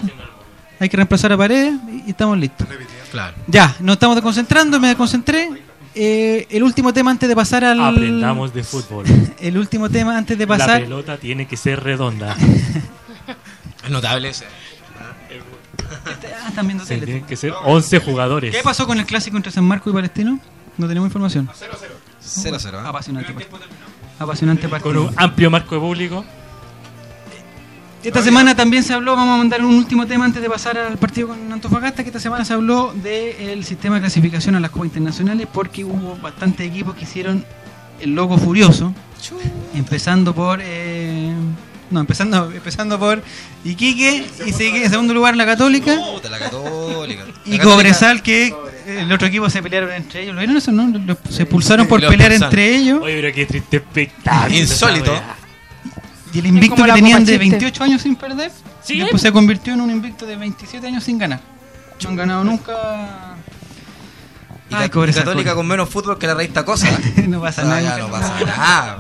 [0.78, 1.74] Hay que reemplazar a Paredes
[2.06, 2.66] y estamos listos.
[3.10, 3.34] Claro.
[3.46, 5.48] Ya, nos estamos desconcentrando, me desconcentré.
[5.94, 7.80] Eh, el último tema antes de pasar al.
[7.80, 9.06] Aprendamos de fútbol.
[9.40, 10.82] El último tema antes de La pasar.
[10.82, 12.36] pelota tiene que ser redonda.
[13.84, 14.44] Es notable ese.
[14.98, 17.06] Ah, están viendo tele.
[17.06, 18.54] tienen que ser 11 jugadores.
[18.54, 20.40] ¿Qué pasó con el clásico entre San Marco y Palestino?
[20.76, 21.48] No tenemos información.
[21.48, 22.74] 0-0.
[22.74, 22.82] ¿eh?
[22.84, 23.60] Apasionante partido.
[24.18, 25.02] Apasionante Con partido.
[25.08, 26.24] un amplio marco de público.
[28.06, 30.96] Esta semana también se habló, vamos a mandar un último tema antes de pasar al
[30.96, 34.86] partido con Antofagasta, que esta semana se habló del sistema de clasificación a las Copas
[34.86, 37.44] Internacionales porque hubo bastantes equipos que hicieron
[38.00, 38.94] el logo furioso,
[39.74, 40.60] empezando por...
[40.62, 41.32] eh,
[41.90, 43.22] no, empezando, empezando por
[43.64, 47.24] Iquique y sigue en segundo lugar la Católica Puta, la católica.
[47.44, 48.54] y La Cobresal que
[48.86, 50.34] el otro equipo se pelearon entre ellos.
[50.34, 50.70] ¿Lo vieron eso?
[50.70, 50.92] No?
[51.28, 53.00] Se expulsaron por pelear entre ellos.
[53.02, 54.56] Oye, pero qué triste espectáculo.
[54.56, 55.12] Insólito.
[56.36, 57.48] Y el invicto que tenían de Chiste.
[57.50, 61.18] 28 años sin perder, Sí, después se convirtió en un invicto de 27 años sin
[61.18, 61.40] ganar.
[62.02, 62.72] No han ganado nunca.
[64.70, 66.88] Y Ay, Ca- Católica con menos fútbol que la revista Cosa.
[67.28, 67.96] no pasa O sea, nada.
[67.96, 68.98] ya no pasa nada.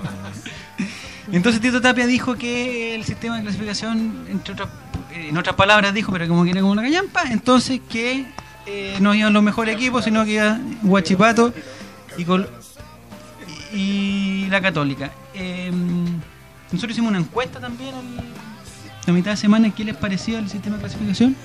[1.30, 4.68] Entonces Tito Tapia dijo que el sistema de clasificación, entre otras,
[5.12, 8.24] eh, en otras palabras dijo, pero como que era como una callampa, entonces que
[8.66, 11.52] eh, no iban los mejores equipos, sino que iba Huachipato
[12.16, 12.22] y,
[13.76, 15.10] y, y la Católica.
[15.34, 15.70] Eh,
[16.72, 17.94] nosotros hicimos una encuesta también
[19.06, 21.36] a mitad de semana qué les parecía el sistema de clasificación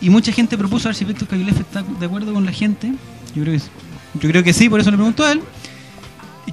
[0.00, 2.92] y mucha gente propuso a ver si Víctor Cavilef está de acuerdo con la gente.
[3.34, 3.68] Yo creo que, sí.
[4.14, 5.42] yo creo que sí, por eso le preguntó a él.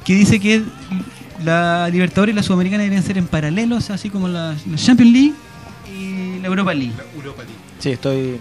[0.04, 0.62] Que dice que
[1.44, 5.34] la Libertadores y la Sudamericana deberían ser en paralelos, así como la, la Champions League
[5.92, 6.94] y la Europa League.
[7.80, 8.40] Sí, estoy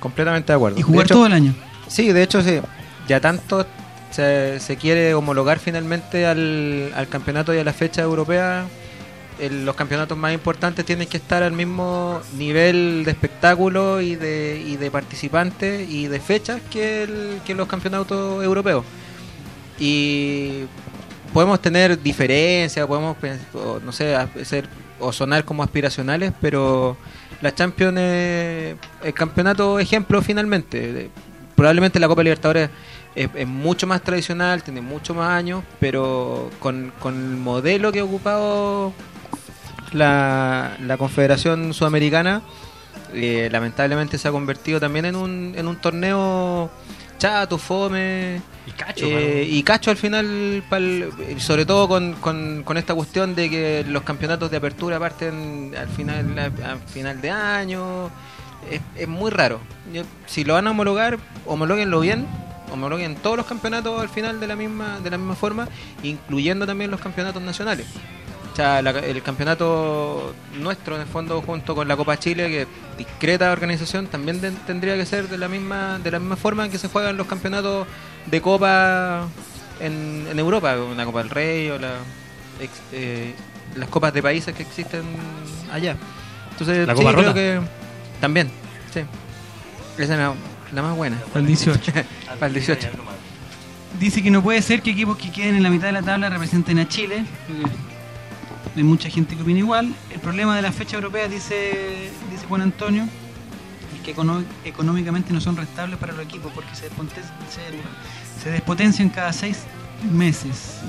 [0.00, 0.78] completamente de acuerdo.
[0.78, 1.54] Y jugar hecho- todo el año.
[1.88, 2.60] Sí, de hecho, sí.
[3.08, 3.66] Ya tanto
[4.14, 8.66] se, se quiere homologar finalmente al, al campeonato y a la fecha europea.
[9.40, 14.62] el- los campeonatos más importantes tienen que estar al mismo nivel de espectáculo y de,
[14.64, 18.84] y de participantes y de fechas que, el- que los campeonatos europeos.
[19.78, 20.66] Y
[21.32, 23.16] podemos tener diferencias, podemos,
[23.84, 24.68] no sé, hacer
[25.00, 26.96] o sonar como aspiracionales, pero
[27.40, 31.10] la Champions el campeonato ejemplo finalmente.
[31.56, 32.70] Probablemente la Copa Libertadores
[33.14, 38.00] es, es mucho más tradicional, tiene mucho más años, pero con, con el modelo que
[38.00, 38.92] ha ocupado
[39.92, 42.42] la, la Confederación Sudamericana,
[43.12, 46.70] eh, lamentablemente se ha convertido también en un, en un torneo
[47.18, 48.42] chato, fome.
[48.66, 53.34] Y cacho, eh, y cacho al final, pa'l- sobre todo con, con, con esta cuestión
[53.34, 58.10] de que los campeonatos de apertura parten al final, al final de año.
[58.70, 59.60] Es, es muy raro.
[60.26, 62.26] Si lo van a homologar, homologuenlo bien.
[62.72, 65.68] Homologuen todos los campeonatos al final de la misma de la misma forma,
[66.02, 67.86] incluyendo también los campeonatos nacionales.
[68.52, 72.66] O sea, la- el campeonato nuestro, en el fondo, junto con la Copa Chile, que
[72.96, 76.70] discreta organización, también de- tendría que ser de la misma de la misma forma en
[76.70, 77.86] que se juegan los campeonatos
[78.26, 79.26] de Copa
[79.80, 81.94] en, en Europa, una Copa del Rey o la,
[82.60, 83.34] ex- eh,
[83.76, 85.02] las copas de países que existen
[85.72, 85.96] allá.
[86.52, 87.34] Entonces, La sí, Copa creo Rota.
[87.34, 87.60] que
[88.20, 88.50] también,
[88.92, 89.00] sí.
[90.74, 91.16] La, más buena.
[91.32, 91.92] Para el 18.
[92.38, 92.88] Para el 18.
[94.00, 96.28] Dice que no puede ser que equipos que queden en la mitad de la tabla
[96.28, 97.24] representen a Chile.
[98.76, 99.94] Hay mucha gente que opina igual.
[100.12, 103.04] El problema de la fecha europea, dice, dice Juan Antonio,
[103.94, 104.10] es que
[104.68, 109.58] económicamente no son rentables para los equipos porque se, se- se despotencian cada seis
[110.10, 110.80] meses.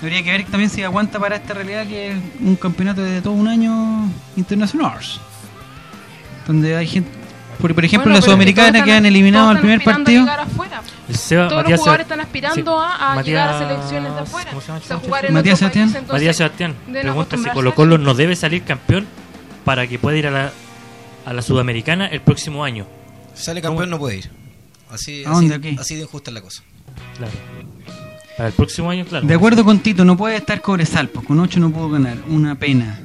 [0.00, 3.32] Habría que ver también si aguanta para esta realidad que es un campeonato de todo
[3.32, 4.98] un año internacional.
[6.46, 7.10] Donde hay gente,
[7.60, 10.26] por, por ejemplo, Bueno, la sudamericana que han eliminado al primer partido.
[11.12, 12.86] Seba- Todos Matías los jugadores están aspirando sí.
[12.86, 14.50] a, a llegar a Matías- selecciones de afuera.
[14.50, 15.06] ¿cómo se llama el O sea, muchacho?
[15.08, 15.84] jugar en Matías Sebastián.
[15.86, 19.06] país, entonces, Matías Sebastián pregunta si Colo Colo no debe salir campeón
[19.64, 20.52] para que pueda ir a la,
[21.26, 22.86] a la Sudamericana el próximo año.
[23.34, 24.30] Sale campeón, no puede ir.
[24.90, 26.62] Así, ¿A así, dónde, así de injusta es la cosa.
[27.18, 27.32] Claro.
[28.36, 29.26] Para el próximo año, claro.
[29.26, 32.16] De acuerdo con Tito, no puede estar Cobresal, pues con 8 no pudo ganar.
[32.28, 32.98] Una pena.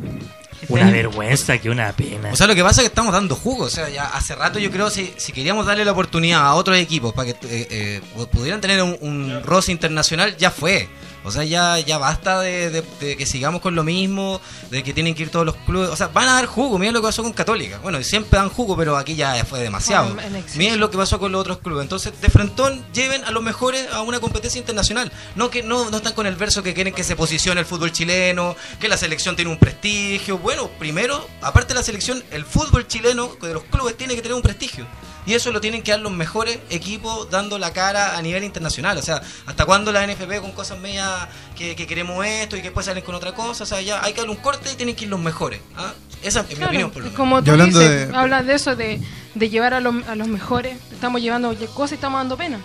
[0.67, 2.31] Una vergüenza, que una pena.
[2.31, 3.65] O sea, lo que pasa es que estamos dando jugo.
[3.65, 6.77] O sea, ya hace rato yo creo si, si queríamos darle la oportunidad a otros
[6.77, 8.01] equipos para que eh, eh,
[8.31, 10.87] pudieran tener un, un roce internacional, ya fue.
[11.23, 14.39] O sea, ya, ya basta de, de- de que sigamos con lo mismo,
[14.71, 15.89] de que tienen que ir todos los clubes.
[15.89, 16.79] O sea, van a dar jugo.
[16.79, 17.79] Miren lo que pasó con Católica.
[17.79, 20.15] Bueno, siempre dan jugo, pero aquí ya fue demasiado.
[20.19, 20.23] Ah.
[20.55, 21.83] Miren lo que pasó con los otros clubes.
[21.83, 25.11] Entonces, de frentón, lleven a los mejores a una competencia internacional.
[25.35, 27.91] No que no, no están con el verso que quieren que se posicione el fútbol
[27.91, 30.37] chileno, que la selección tiene un prestigio.
[30.37, 34.35] Bueno, primero, aparte de la selección, el fútbol chileno de los clubes tiene que tener
[34.35, 34.85] un prestigio.
[35.25, 38.97] Y eso lo tienen que dar los mejores equipos dando la cara a nivel internacional.
[38.97, 42.67] O sea, ¿hasta cuándo la NFP con cosas medias que, que queremos esto y que
[42.69, 43.63] después salen con otra cosa?
[43.63, 45.59] O sea, ya hay que darle un corte y tienen que ir los mejores.
[45.77, 45.93] ¿ah?
[46.23, 47.17] Esa es mi Claro, opinión, por lo menos.
[47.17, 48.99] como tú hablando dices, de- hablas de eso, de,
[49.35, 50.77] de llevar a, los- a los mejores.
[50.91, 52.59] Estamos llevando cosas y estamos dando pena.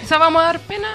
[0.00, 0.88] Quizás vamos a dar pena.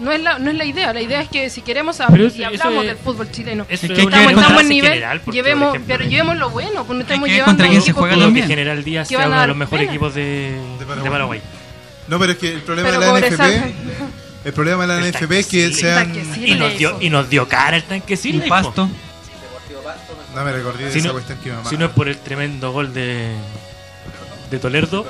[0.00, 2.42] No es, la, no es la idea, la idea es que si queremos hablar y
[2.42, 5.94] hablamos es- del fútbol chileno, Es que estamos, estamos en nivel, general, porque, llevemos, ejemplo,
[5.96, 9.08] pero llevemos lo bueno, pues no estamos que llevando contra se juega que- General Díaz
[9.08, 9.92] Que sea uno de los mejores pena.
[9.92, 11.10] equipos de, de Paraguay.
[11.10, 11.42] Paraguay.
[12.08, 13.74] No, pero es que el problema Pero de la NFP,
[14.46, 16.06] el problema de la NFP es que Silva.
[16.46, 18.48] Y nos dio, y nos dio cara el tanque hijo.
[18.48, 18.88] pasto.
[20.34, 22.16] No me recordé de Si esa no, cuestión que me si no es por el
[22.16, 23.32] tremendo gol de,
[24.50, 25.04] de Tolerdo.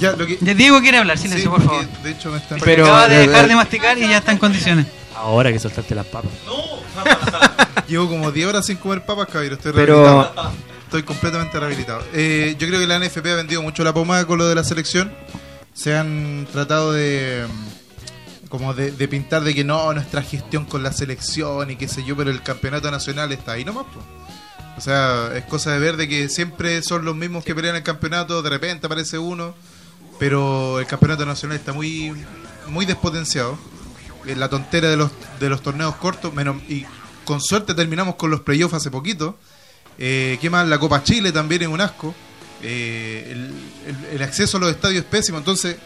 [0.00, 0.38] Ya, lo que...
[0.40, 1.86] Ya Diego quiere hablar, silencio, Sí, por favor.
[2.02, 2.58] De hecho me están...
[2.60, 4.86] Pero acaba de dejar de masticar y ya está en condiciones.
[5.14, 6.30] Ahora que soltaste las papas.
[7.88, 9.54] Llevo como 10 horas sin comer papas, caballero.
[9.56, 10.52] Estoy Pero- rehabilitado.
[10.84, 12.02] Estoy completamente rehabilitado.
[12.14, 14.62] Eh, yo creo que la NFP ha vendido mucho la pomada con lo de la
[14.62, 15.12] selección.
[15.74, 20.84] Se han tratado de mm, como de, de pintar de que no, nuestra gestión con
[20.84, 23.84] la selección y qué sé yo, pero el campeonato nacional está ahí nomás.
[23.86, 24.00] po.
[24.76, 27.82] O sea, es cosa de ver de que siempre son los mismos que pelean el
[27.82, 29.54] campeonato, de repente aparece uno,
[30.18, 32.12] pero el campeonato nacional está muy
[32.68, 33.58] muy despotenciado.
[34.26, 35.10] Eh, La tontera de los,
[35.40, 36.84] de los torneos cortos, menos, y
[37.24, 39.38] con suerte terminamos con los playoffs hace poquito.
[39.98, 40.66] Eh, ¿Qué más?
[40.68, 42.14] La Copa Chile también es un asco.
[42.62, 43.50] Eh, el,
[43.86, 45.38] el- el acceso a los estadios es pésimo.
[45.38, 45.76] Entonces,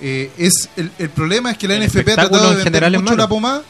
[0.00, 3.02] eh, es el, el problema es que la NFP ha tratado de en vender mucho
[3.04, 3.16] malo.
[3.16, 3.62] la pomada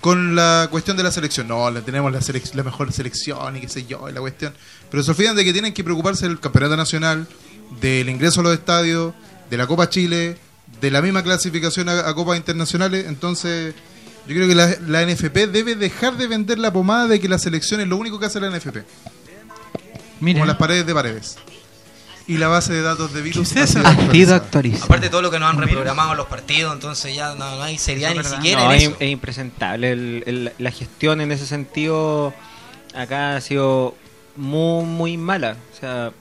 [0.00, 1.46] con la cuestión de la selección.
[1.48, 4.52] No, la- tenemos la, selec- la mejor selección y qué sé yo, y la cuestión.
[4.90, 7.26] Pero se olvidan de que tienen que preocuparse del campeonato nacional,
[7.80, 9.14] del ingreso a los estadios,
[9.50, 10.36] de la Copa Chile,
[10.80, 13.04] de la misma clasificación a, a Copas Internacionales.
[13.08, 13.74] Entonces,
[14.26, 17.38] yo creo que la, la NFP debe dejar de vender la pomada de que la
[17.38, 18.78] selección es lo único que hace la NFP.
[20.20, 21.36] Como las paredes de paredes.
[22.26, 23.52] Y la base de datos de virus.
[23.52, 23.80] ¿Qué es eso?
[23.80, 24.36] ha sido Partido actualizada.
[24.36, 24.84] actualizado.
[24.84, 27.76] Aparte de todo lo que nos han reprogramado los partidos, entonces ya no, no hay
[27.78, 28.96] seriedad ni siquiera No, en es, eso.
[29.00, 29.90] es impresentable.
[29.90, 32.32] El- el- la gestión en ese sentido
[32.94, 33.96] acá ha sido
[34.36, 35.56] muy, muy mala.
[35.76, 36.12] O sea,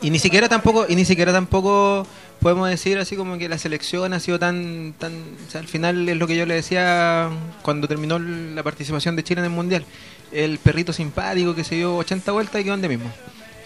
[0.00, 2.06] y ni siquiera tampoco, y ni siquiera tampoco
[2.40, 5.12] podemos decir así como que la selección ha sido tan, tan,
[5.46, 7.28] o sea, al final es lo que yo le decía
[7.62, 9.84] cuando terminó la participación de Chile en el mundial.
[10.32, 13.10] El perrito simpático que se dio 80 vueltas y quedó donde mismo.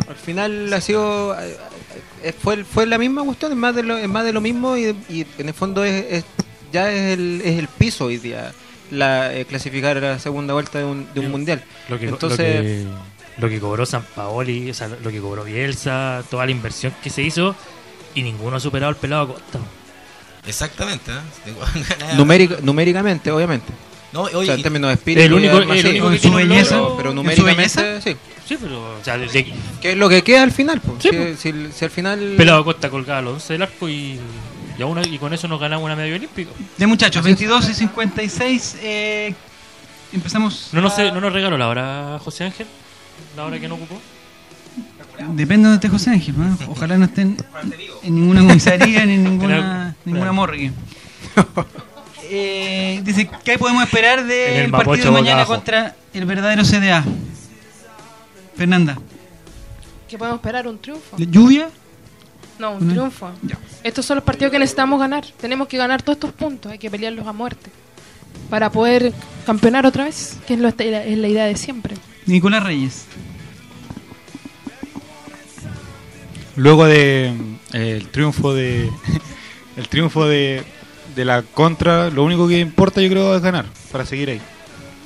[0.09, 1.57] Al final ha sido eh,
[2.23, 4.77] eh, fue fue la misma cuestión, es más de lo, es más de lo mismo
[4.77, 6.25] y, y en el fondo es, es-
[6.73, 8.53] ya es el, es el piso hoy día
[8.91, 11.63] la eh, clasificar a la segunda vuelta de un, de un mundial.
[11.89, 15.45] Lo que, Entonces, lo, que, lo que cobró San Paoli, o sea, lo que cobró
[15.45, 17.55] Bielsa, toda la inversión que se hizo,
[18.15, 19.59] y ninguno ha superado al pelado Costa.
[20.47, 21.11] Exactamente.
[21.13, 21.55] ¿eh?
[22.17, 23.73] numérica- numéricamente, obviamente.
[24.13, 25.27] No, O oye, sea, en términos de espíritu.
[25.27, 28.01] El único- el sí, único que en su belleza, logro- pero ¿en su numéricamente, belleza?
[28.01, 28.17] sí.
[28.47, 29.19] Sí, pero, o sea,
[29.81, 30.81] Que es lo que queda al final.
[30.81, 31.03] pues.
[31.03, 31.09] Sí,
[31.39, 32.35] si, si- si al final.
[32.37, 34.21] pelado Costa colgaba a los 11 del arco y,
[34.79, 36.51] y, aún- y con eso nos ganamos una medalla olímpica.
[36.77, 38.77] Ya muchachos, 22 y 56.
[38.83, 39.35] Eh,
[40.13, 40.69] empezamos.
[40.73, 42.67] ¿No nos, ¿No nos regaló la hora José Ángel?
[43.37, 43.99] ¿La hora que no ocupó?
[45.19, 46.35] Depende de donde esté José Ángel.
[46.39, 46.59] ¿no?
[46.69, 47.37] Ojalá no estén
[48.03, 50.73] en ninguna comisaría ni en ninguna, ninguna morgue.
[52.31, 55.55] Eh, dice, ¿qué podemos esperar del el partido de mañana abajo.
[55.55, 57.05] contra el verdadero CDA?
[58.57, 58.99] Fernanda.
[60.09, 60.67] ¿Qué podemos esperar?
[60.67, 61.17] ¿Un triunfo?
[61.19, 61.69] ¿Lluvia?
[62.59, 62.93] No, un No.
[62.93, 63.31] triunfo.
[63.83, 65.25] Estos son los partidos que necesitamos ganar.
[65.41, 66.71] Tenemos que ganar todos estos puntos.
[66.73, 67.71] Hay que pelearlos a muerte.
[68.49, 69.13] Para poder
[69.47, 71.95] campeonar otra vez, que es, lo- es la idea de siempre.
[72.27, 73.05] Nicolás Reyes.
[76.57, 77.33] Luego de
[77.73, 78.91] eh, el triunfo de
[79.77, 80.63] el triunfo de,
[81.17, 84.41] de la contra, lo único que importa yo creo es ganar para seguir ahí.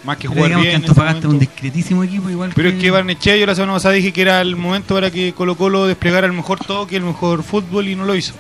[0.05, 0.61] Más que jugar bien.
[0.63, 3.73] que este Antofagasta es un discretísimo equipo igual Pero es que Barnechea yo la semana
[3.75, 7.03] pasada dije que era el momento para que Colo Colo desplegara el mejor toque, el
[7.03, 8.35] mejor fútbol y no lo hizo.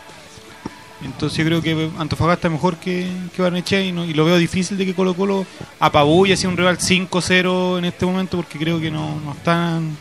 [1.04, 4.36] Entonces yo creo que Antofagasta es mejor que, que Barnechea y, no- y lo veo
[4.36, 5.46] difícil de que Colo Colo
[5.80, 9.96] apabulle así un rival 5-0 en este momento porque creo que no, no están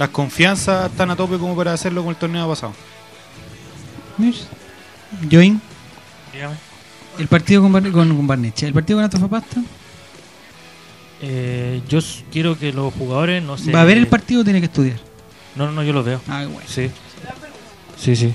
[0.00, 2.72] las confianzas están a tope como para hacerlo con el torneo pasado.
[5.30, 5.60] Join.
[6.32, 6.54] Dígame.
[7.18, 8.68] El partido con, Bar- con, con Barnechea.
[8.68, 9.60] El partido con Antofagasta.
[11.20, 11.98] Eh, yo
[12.32, 13.72] quiero que los jugadores no se...
[13.72, 14.96] ¿Va a ver el partido o tiene que estudiar?
[15.54, 16.18] No, no, no, yo lo veo.
[16.28, 16.66] Ah, bueno.
[16.66, 16.90] Sí.
[17.98, 18.32] Sí, sí.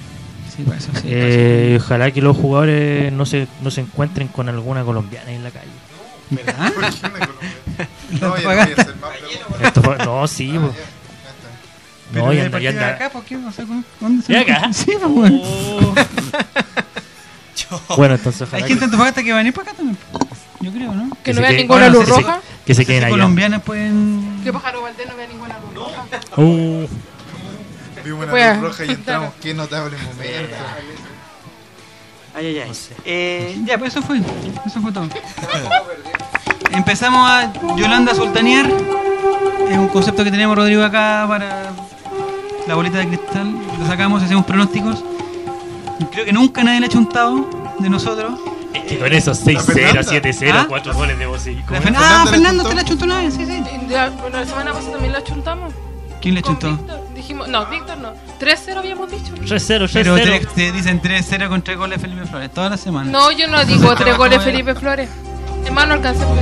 [0.55, 4.27] Sí, para eso sí, para Eh, ojalá que los jugadores no se, no se encuentren
[4.27, 5.71] con alguna colombiana en la calle.
[6.29, 6.71] ¿Verdad?
[8.21, 10.71] No, ya no sí, po.
[12.15, 12.87] Pero No, y anda, y anda.
[12.89, 13.35] acá, ¿por qué?
[13.35, 14.71] O sea, ¿con- ¿dónde se ¿De lo- acá?
[14.73, 15.37] Sí, pues, bueno.
[17.97, 19.97] Bueno, entonces Hay ojalá gente de que, Antofagasta que va a venir para acá también.
[20.61, 21.09] Yo creo, ¿no?
[21.23, 22.39] Que no se vea queden- ninguna bueno, luz que se- roja.
[22.65, 23.09] que se queden allá.
[23.11, 24.41] colombianas pueden.
[24.43, 26.05] Que Pájaro Valdés no vea ninguna luz roja.
[26.37, 26.87] Uh,
[28.03, 29.33] Vimos una Pues, luz roja y entramos.
[29.41, 30.55] Qué notable momento.
[32.35, 32.71] Ay, ay, ay.
[33.05, 34.21] Eh, ya, pues eso fue.
[34.65, 35.07] Eso fue todo.
[36.71, 38.67] Empezamos a Yolanda Sultanear.
[39.69, 41.71] Es un concepto que tenemos Rodrigo acá para
[42.67, 43.53] la bolita de cristal.
[43.79, 45.03] Lo sacamos, hacemos pronósticos.
[46.11, 47.47] Creo que nunca nadie le ha chuntado
[47.79, 48.33] de nosotros.
[48.73, 50.65] es que con esos 6-0, 7-0, ¿Ah?
[50.67, 53.33] 4 goles de vos y La ah, Fernando, ¿te la chuntó una vez?
[53.33, 53.63] Sí, sí.
[53.87, 55.73] Ya, bueno, la semana pasada también la chuntamos.
[56.21, 56.71] ¿Quién le chuntó?
[56.71, 57.07] Víctor.
[57.13, 58.13] Dijimos, no, Víctor no.
[58.39, 59.33] 3-0 habíamos dicho.
[59.35, 60.23] 3-0, Pero 3-0.
[60.23, 63.11] te, te dicen 3-0 con 3 goles Felipe Flores toda la semana.
[63.11, 65.09] No, yo no digo tres goles Felipe Flores.
[65.65, 66.41] Hermano, alcancé porque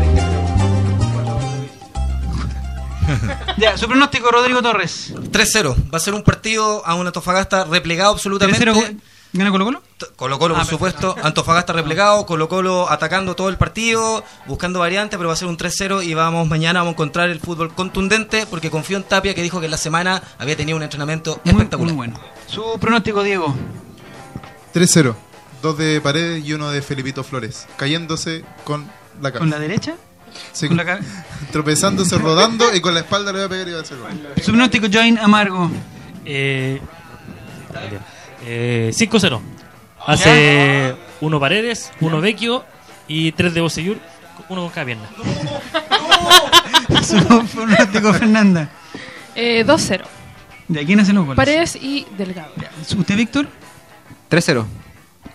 [3.58, 5.14] Ya, su pronóstico, Rodrigo Torres.
[5.14, 5.76] 3-0.
[5.93, 8.66] Va a ser un partido a un Antofagasta replegado absolutamente.
[8.66, 8.97] 3-0
[9.36, 9.82] ¿Gana Colo Colo?
[10.16, 11.16] Colo Colo, por Ah, supuesto.
[11.24, 15.58] Antofagasta replegado, Colo Colo atacando todo el partido, buscando variantes, pero va a ser un
[15.58, 19.41] 3-0 y vamos mañana vamos a encontrar el fútbol contundente porque confío en Tapia que
[19.41, 21.93] dijo que en la semana había tenido un entrenamiento espectacular.
[21.95, 22.20] Muy bueno.
[22.47, 23.56] Su pronóstico, Diego.
[24.76, 25.16] 3-0.
[25.64, 27.66] Dos de Paredes y uno de Felipito Flores.
[27.78, 28.84] Cayéndose con
[29.22, 29.39] la cabeza.
[29.39, 29.95] ¿Con la derecha?
[30.52, 31.00] Sí, con la ca-
[31.52, 34.12] tropezándose, rodando y con la espalda le va a pegar y va a hacer gol.
[34.38, 35.70] Su pronóstico, Join Amargo.
[36.26, 36.80] Eh,
[38.46, 39.40] eh, 5-0.
[40.06, 42.66] Hace uno Paredes, uno Vecchio
[43.08, 43.98] y tres de Bosellur,
[44.50, 45.08] uno con cada pierna.
[47.04, 47.18] Su
[47.54, 48.70] pronóstico, Fernanda.
[49.36, 50.02] Eh, 2-0.
[50.68, 51.38] ¿De quién hacen los goles?
[51.38, 52.52] Paredes y Delgado.
[52.98, 53.48] ¿Usted, Víctor?
[54.30, 54.66] 3-0.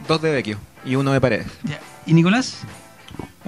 [0.07, 1.47] Dos de Vecchio y uno de Paredes.
[1.65, 1.79] Ya.
[2.07, 2.59] ¿Y Nicolás?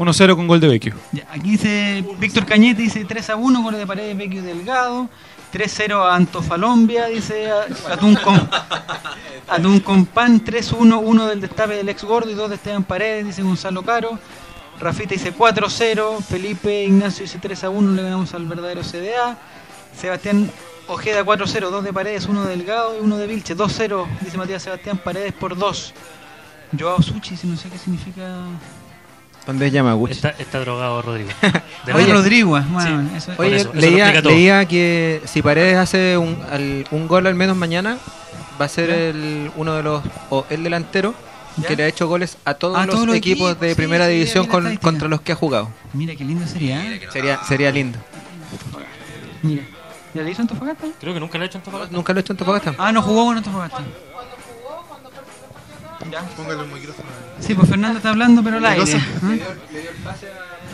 [0.01, 0.95] 1-0 con gol de Vecchio.
[1.13, 5.11] Ya, aquí dice Víctor Cañete, dice 3 a 1, goles de Paredes, Vecchio y Delgado.
[5.53, 8.35] 3-0 a Antofalombia, dice a- Atún con,
[9.49, 10.43] Atún con pan.
[10.43, 14.19] 3-1, uno del destape del ex gordo y dos de Esteban Paredes, dice Gonzalo Caro.
[14.81, 16.23] Rafita dice 4-0.
[16.23, 19.37] Felipe Ignacio dice 3 a 1, le ganamos al verdadero CDA.
[19.95, 20.51] Sebastián
[20.89, 23.55] Ojeda 4-0, dos de Paredes, uno de Delgado y uno de Vilche.
[23.57, 25.93] 2-0, dice Matías Sebastián Paredes por 2.
[26.79, 28.23] Joao Suchi, si no sé qué significa.
[29.47, 30.13] ¿Dónde llama Gucci?
[30.15, 31.31] Está, está drogado Rodrigo.
[31.87, 32.13] De Oye.
[32.13, 32.81] Rodrigo, bueno,
[33.11, 37.09] Sí, eso- por Oye, eso, lo leía, leía que si Paredes hace un, al- un
[37.09, 37.99] gol al menos mañana,
[38.61, 41.15] va a ser el, uno de los, o el delantero
[41.57, 41.69] Ya.
[41.69, 43.75] que le ha hecho goles a todos A los todos los equipos equipos, de sí,
[43.75, 45.71] primera sí, división con- contra los que ha jugado.
[45.95, 46.85] Mira qué lindo sería.
[46.87, 47.01] ¿eh?
[47.11, 47.99] Sería, sería lindo.
[49.43, 49.63] Mira.
[50.13, 50.87] ¿Ya le hizo Antofagasta?
[51.01, 51.97] Creo que nunca le ha hecho Antofagasta.
[51.97, 52.75] Nunca lo he hecho Antofagasta.
[52.79, 53.79] Ah, no jugó con Antofagasta.
[56.11, 56.21] Ya.
[56.37, 57.09] Póngale el micrófono.
[57.41, 58.81] Sí, pues Fernando está hablando, pero al ¿Qué aire.
[58.81, 58.99] cosa?
[59.23, 60.15] ¿ah?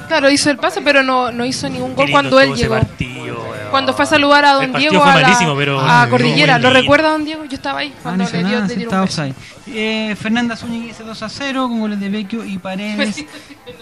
[0.08, 2.74] Claro, hizo el pase, pero no, no hizo ningún gol cuando él llegó.
[2.76, 3.44] partido.
[3.72, 6.58] Cuando fue a saludar a El Don Diego a, la- pero- a Cordillera.
[6.60, 7.44] ¿Lo recuerda Don Diego?
[7.44, 9.34] Yo estaba ahí Ah, cuando no hizo le dio nada, le está un.
[9.66, 13.24] Eh, Fernanda Zúñiga dice 2 a 0 con goles de Vecchio y Paredes.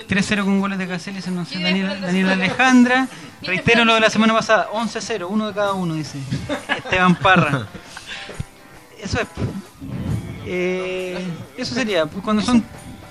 [0.08, 3.06] 3-0 con goles de Caceres, no sé, Daniel, Daniel Alejandra.
[3.42, 6.18] Reitero lo de la semana pasada, 11-0, uno de cada uno, dice
[6.74, 7.66] Esteban Parra.
[9.02, 9.26] Eso es.
[10.46, 11.18] Eh,
[11.56, 12.62] eso sería, pues, cuando son,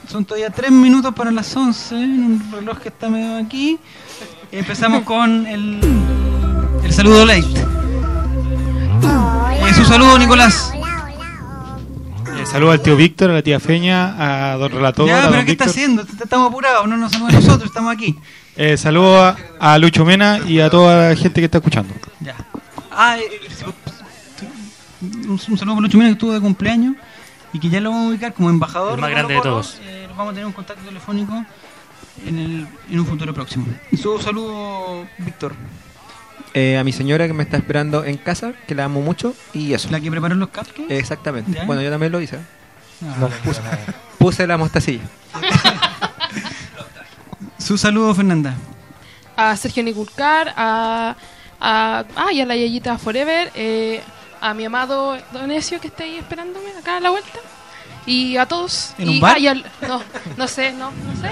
[0.10, 3.80] son todavía 3 minutos para las 11, en un reloj que está medio aquí,
[4.52, 5.80] empezamos con el,
[6.84, 7.46] el saludo light.
[9.66, 10.72] Eh, su saludo, Nicolás.
[12.40, 15.08] Eh, saludo al tío Víctor, a la tía Feña, a don Relator.
[15.08, 16.02] Ya, a pero don ¿qué está haciendo?
[16.02, 18.16] Estamos apurados, no nos saluda a nosotros, estamos aquí.
[18.56, 21.94] Eh, saludo a, a Lucho Mena y a toda la gente que está escuchando.
[22.20, 22.36] Ya.
[22.92, 23.40] Ah, eh,
[25.02, 26.96] un, un saludo para Lucho Mena que estuvo de cumpleaños
[27.54, 28.96] y que ya lo vamos a ubicar como embajador.
[28.96, 29.78] El más de grande de todos.
[29.84, 31.46] Eh, vamos a tener un contacto telefónico
[32.26, 33.66] en, el, en un futuro próximo.
[33.92, 35.54] Y su saludo, Víctor.
[36.56, 39.74] Eh, a mi señora que me está esperando en casa, que la amo mucho, y
[39.74, 39.90] eso.
[39.90, 40.98] La que preparó los cupcakes.
[40.98, 41.52] Exactamente.
[41.54, 41.66] ¿Ya?
[41.66, 42.38] Bueno, yo también lo hice.
[43.04, 43.62] Ah, No, puse,
[44.18, 45.04] puse la mostacilla.
[47.58, 48.56] Su saludo, Fernanda.
[49.36, 51.16] A Sergio Niculcar, a,
[51.60, 54.02] a, ah, y a la Yayita Forever, eh,
[54.44, 57.40] a mi amado Donesio que está ahí esperándome acá a la vuelta.
[58.06, 58.94] Y a todos.
[58.98, 59.38] ¿En un y, bar?
[59.38, 60.02] ah, y al- no,
[60.36, 61.30] no sé, no, no sé.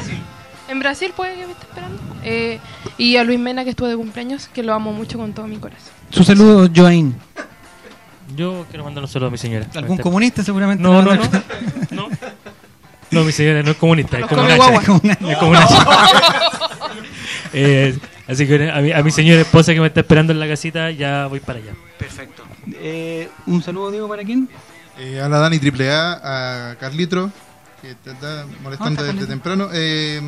[0.70, 2.02] En Brasil puede que me esté esperando.
[2.24, 2.58] Eh,
[2.98, 5.58] y a Luis Mena que estuvo de cumpleaños, que lo amo mucho con todo mi
[5.58, 5.92] corazón.
[6.10, 7.18] Su saludo, Joaín.
[8.34, 9.68] Yo quiero mandar un saludo a mi señora.
[9.76, 10.82] Algún comunista seguramente.
[10.82, 11.24] No, no, no.
[11.90, 12.08] No,
[13.12, 14.26] no mi señora no es comunista, es.
[14.26, 14.32] Es.
[17.54, 17.98] Eh,
[18.32, 20.92] así que a mi, a mi señora esposa que me está esperando en la casita,
[20.92, 21.74] ya voy para allá.
[21.98, 22.44] Perfecto.
[22.74, 24.48] Eh, un saludo, Diego, para quién?
[24.98, 27.32] Eh, a la Dani AAA, a Carlitro,
[27.82, 29.70] que te está molestando Ah, desde temprano.
[29.74, 30.22] Eh,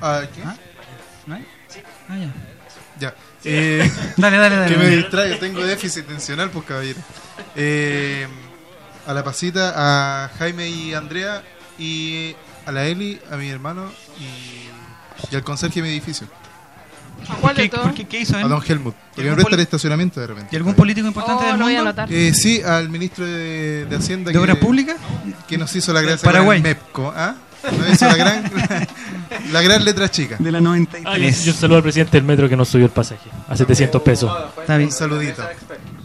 [0.00, 0.42] ¿a qué?
[1.26, 1.46] ¿No hay?
[2.08, 2.32] Ah, ya.
[2.98, 3.14] Ya.
[3.44, 4.72] Eh, Dale, dale, dale.
[4.74, 7.00] Que me distrae, tengo déficit tensional, pues caballero.
[7.56, 8.26] Eh,
[9.06, 11.42] a la pasita, a Jaime y Andrea,
[11.78, 12.34] y
[12.66, 16.26] a la Eli, a mi hermano y, y al conserje de mi edificio.
[17.28, 17.84] ¿A cuál de ¿Qué, todos?
[17.86, 18.44] por qué- qué hizo él?
[18.44, 18.94] A don Helmut.
[19.14, 20.48] Presta poli- el estacionamiento de repente.
[20.52, 21.90] ¿Y algún político importante Oh, del lo voy a mundo?
[21.90, 22.12] anotar.
[22.12, 24.32] Eh, sí, al ministro de, de Hacienda.
[24.32, 24.96] ¿De Obras Públicas?
[25.48, 26.60] Que nos hizo la gran Paraguay.
[26.62, 27.12] MEPCO.
[27.14, 27.34] ¿ah?
[27.78, 28.50] Nos hizo la gran,
[29.52, 30.36] la gran letra chica.
[30.38, 31.44] De la Ah, yo, 93.
[31.44, 34.32] yo saludo al presidente del metro que nos subió el pasaje a 700 pesos.
[34.60, 34.88] Está bien.
[34.88, 35.46] Un saludito.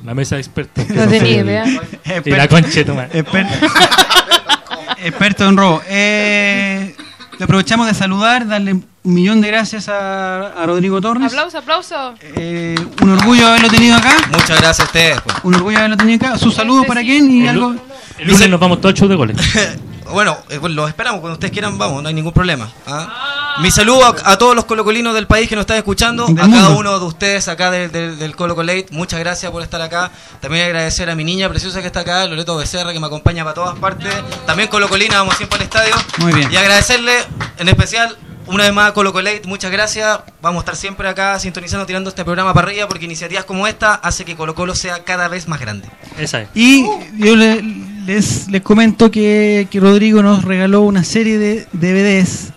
[0.04, 0.84] La mesa de expertos.
[0.86, 2.22] que No nos tenía subió el- idea.
[2.26, 3.24] Y la concha de tu madre.
[3.24, 3.48] Exper-
[5.04, 5.82] Experto en robo.
[5.88, 6.96] Eh,
[7.44, 11.28] aprovechamos de saludar, darle un millón de gracias a, a Rodrigo Torres.
[11.28, 12.16] Aplauso, aplauso.
[12.22, 14.14] Eh, un orgullo haberlo tenido acá.
[14.32, 15.22] Muchas gracias a ustedes.
[15.22, 15.36] pues.
[15.44, 16.38] Un orgullo haberlo tenido acá.
[16.38, 17.76] Su saludo para quién y el- algo.
[18.20, 19.38] El lunes nos vamos todos al show de goles.
[20.12, 21.20] Bueno, eh, los esperamos.
[21.20, 22.72] Cuando ustedes quieran, vamos, no hay ningún problema.
[22.86, 23.56] ¿ah?
[23.60, 26.70] Mi saludo a, a todos los colocolinos del país que nos están escuchando, a cada
[26.70, 28.86] uno de ustedes acá del, del, del Colo Colate.
[28.92, 30.12] Muchas gracias por estar acá.
[30.42, 33.56] También agradecer a mi niña preciosa que está acá, Loreto Becerra, que me acompaña para
[33.56, 34.14] todas partes.
[34.46, 35.96] También Colocolina, vamos siempre al estadio.
[36.20, 36.52] Muy bien.
[36.52, 37.12] Y agradecerle
[37.58, 39.42] en especial una vez más a Colo Colate.
[39.46, 40.20] Muchas gracias.
[40.40, 43.96] Vamos a estar siempre acá sintonizando, tirando este programa para arriba, porque iniciativas como esta
[43.96, 45.90] hace que Colo Colo sea cada vez más grande.
[46.20, 46.50] Esa es.
[46.54, 46.86] Y
[47.18, 52.52] yo le- les, les comento que, que Rodrigo nos regaló una serie de DVDs.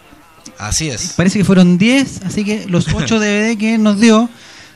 [0.58, 1.12] Así es.
[1.16, 4.28] Parece que fueron 10, así que los 8 DVD que nos dio,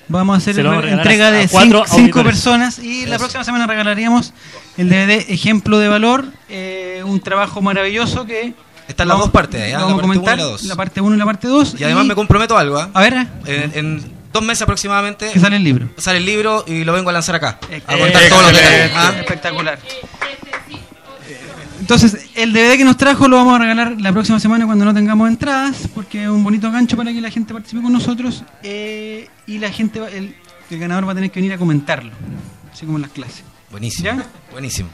[0.08, 2.24] vamos a hacer lo vamos a entrega de a cuatro 5 auditores.
[2.26, 3.24] personas y la Eso.
[3.24, 4.32] próxima semana regalaríamos
[4.76, 8.54] el DVD Ejemplo de Valor, eh, un trabajo maravilloso que...
[8.88, 9.72] Están las dos partes, ¿eh?
[9.72, 10.62] lo La vamos a parte uno y comentar, la dos.
[10.64, 11.76] la parte 1 y la parte 2.
[11.78, 12.90] Y además me comprometo a algo, ¿ah?
[12.92, 13.14] A ver,
[13.46, 15.88] eh, En, en dos meses aproximadamente que sale el libro.
[15.96, 17.58] sale el libro y lo vengo a lanzar acá.
[17.70, 18.90] Eh, A contar todos los detalles.
[18.94, 19.12] ¿ah?
[19.20, 19.78] Espectacular.
[21.82, 24.94] Entonces, el DVD que nos trajo lo vamos a regalar la próxima semana cuando no
[24.94, 29.28] tengamos entradas, porque es un bonito gancho para que la gente participe con nosotros eh,
[29.48, 30.34] y la gente, va- el,
[30.70, 32.12] el ganador va a tener que venir a comentarlo,
[32.72, 33.42] así como en las clases.
[33.70, 34.04] Buenísimo.
[34.04, 34.24] ¿Ya?
[34.52, 34.90] Buenísimo.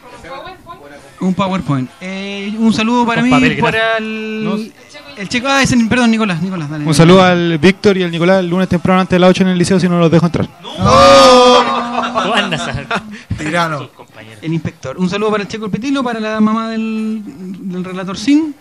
[1.21, 1.91] Un PowerPoint.
[2.01, 4.73] Eh, un saludo para Con mí, papel, para el,
[5.17, 5.47] el chico.
[5.49, 6.87] Ah, ese, perdón, Nicolás, Nicolás, dale.
[6.87, 9.49] Un saludo al Víctor y al Nicolás el lunes temprano antes de las 8 en
[9.51, 10.49] el liceo si no los dejo entrar.
[10.63, 13.03] ¿Cómo andas a-
[13.37, 13.91] Tirano.
[14.19, 14.39] Compañero?
[14.43, 14.99] El inspector.
[14.99, 18.55] Un saludo para el Checo El Petilo, para la mamá del, del relator Sin.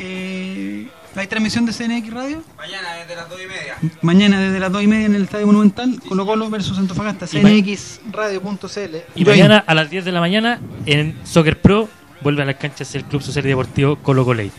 [0.00, 2.42] Eh, ¿Hay transmisión de CNX Radio?
[2.56, 3.76] Mañana desde las 2 y media.
[4.00, 8.96] Mañana desde las 2 y media en el Estadio Monumental, Colo Colo versus Antofagasta, cnxradio.cl.
[9.14, 11.90] Y mañana a las 10 de la mañana en Soccer Pro
[12.22, 14.52] vuelve a las canchas el Club Social y Deportivo Colo Colate.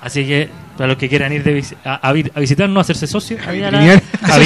[0.00, 0.48] Así que
[0.78, 3.50] para los que quieran ir de vis- a, a a visitarnos, a hacerse socios, a,
[3.50, 4.02] vitrinear.
[4.22, 4.38] a,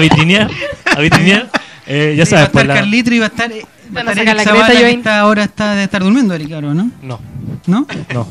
[0.00, 0.50] vitrinear,
[0.86, 1.50] a vitrinear,
[1.86, 3.50] eh, ya Sí, sabes, va a pues la- y va a estar,
[3.94, 6.90] a a Eric la creta, está ahora está de estar durmiendo, Eric, claro, ¿no?
[7.02, 7.20] no,
[7.66, 7.86] ¿No?
[8.14, 8.28] no.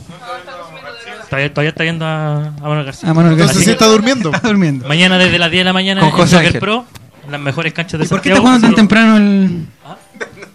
[1.29, 3.09] Todavía, todavía está viendo a, a Manuel García.
[3.09, 3.65] Ah, Manuel Entonces García.
[3.65, 4.31] sí está durmiendo.
[4.33, 4.87] Está durmiendo.
[4.87, 6.59] Mañana desde las 10 de la mañana Con en José Soccer Ángel.
[6.61, 6.85] Pro,
[7.25, 8.41] en las mejores canchas de ¿Y por qué está Santiago.
[8.59, 9.65] jugando tan temprano el.
[9.85, 9.97] ¿Ah?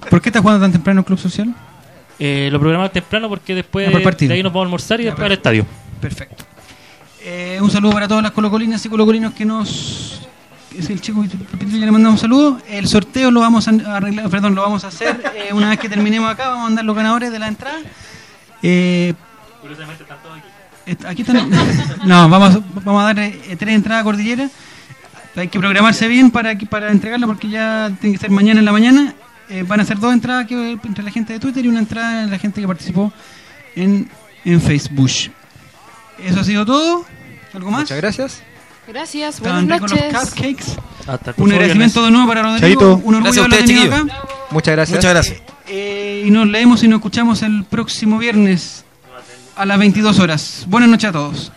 [0.08, 1.52] ¿Por qué está jugando tan temprano el Club Social?
[2.18, 4.28] Eh, lo programamos temprano porque después Ah, por partido.
[4.30, 5.66] de ahí nos vamos a almorzar y después al estadio.
[6.00, 6.44] Perfecto.
[7.24, 10.28] Eh, un saludo para todas las colocolinas y colocolinos que nos.
[10.78, 12.58] Es el chico Pitrillo, le mandamos un saludo.
[12.68, 15.88] El sorteo lo vamos a arreglar, perdón, lo vamos a hacer eh, una vez que
[15.88, 16.48] terminemos acá.
[16.48, 17.78] Vamos a mandar los ganadores de la entrada.
[18.62, 19.14] Eh,
[19.60, 20.46] Curiosamente están todos aquí.
[20.86, 21.50] est- aquí están.
[22.06, 24.48] No, vamos, a- vamos a dar eh, tres entradas a cordillera.
[25.36, 28.72] Hay que programarse bien para, para entregarla porque ya tiene que ser mañana en la
[28.72, 29.14] mañana.
[29.48, 32.22] Eh, van a ser dos entradas que, entre la gente de Twitter y una entrada
[32.22, 33.12] de la gente que participó
[33.74, 34.08] en,
[34.44, 35.10] en Facebook.
[36.18, 37.04] Eso ha sido todo.
[37.54, 37.80] ¿Algo más?
[37.82, 38.42] Muchas gracias.
[38.92, 40.12] Gracias, buenas los noches.
[40.12, 40.64] cupcakes.
[41.06, 42.60] Hasta el Un agradecimiento de nuevo para Rodrigo.
[42.60, 43.00] Chaito.
[43.04, 44.06] Un orgullo Gracias a acá.
[44.50, 44.96] Muchas gracias.
[44.96, 45.42] Muchas gracias.
[45.68, 48.84] Eh, y nos leemos y nos escuchamos el próximo viernes
[49.54, 50.64] a las 22 horas.
[50.66, 51.52] Buenas noches a todos.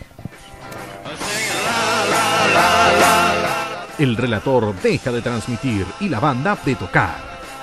[3.98, 7.16] El relator deja de transmitir y la banda de tocar.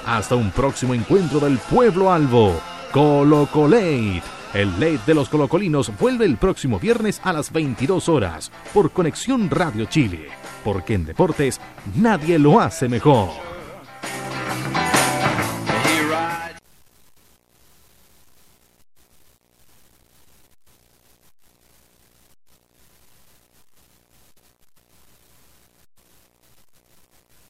[0.06, 2.60] Hasta un próximo encuentro del pueblo albo.
[2.92, 4.22] Colo Colate.
[4.54, 9.50] El LED de los colocolinos vuelve el próximo viernes a las 22 horas por Conexión
[9.50, 10.28] Radio Chile,
[10.66, 11.62] porque en deportes
[11.96, 13.30] nadie lo hace mejor.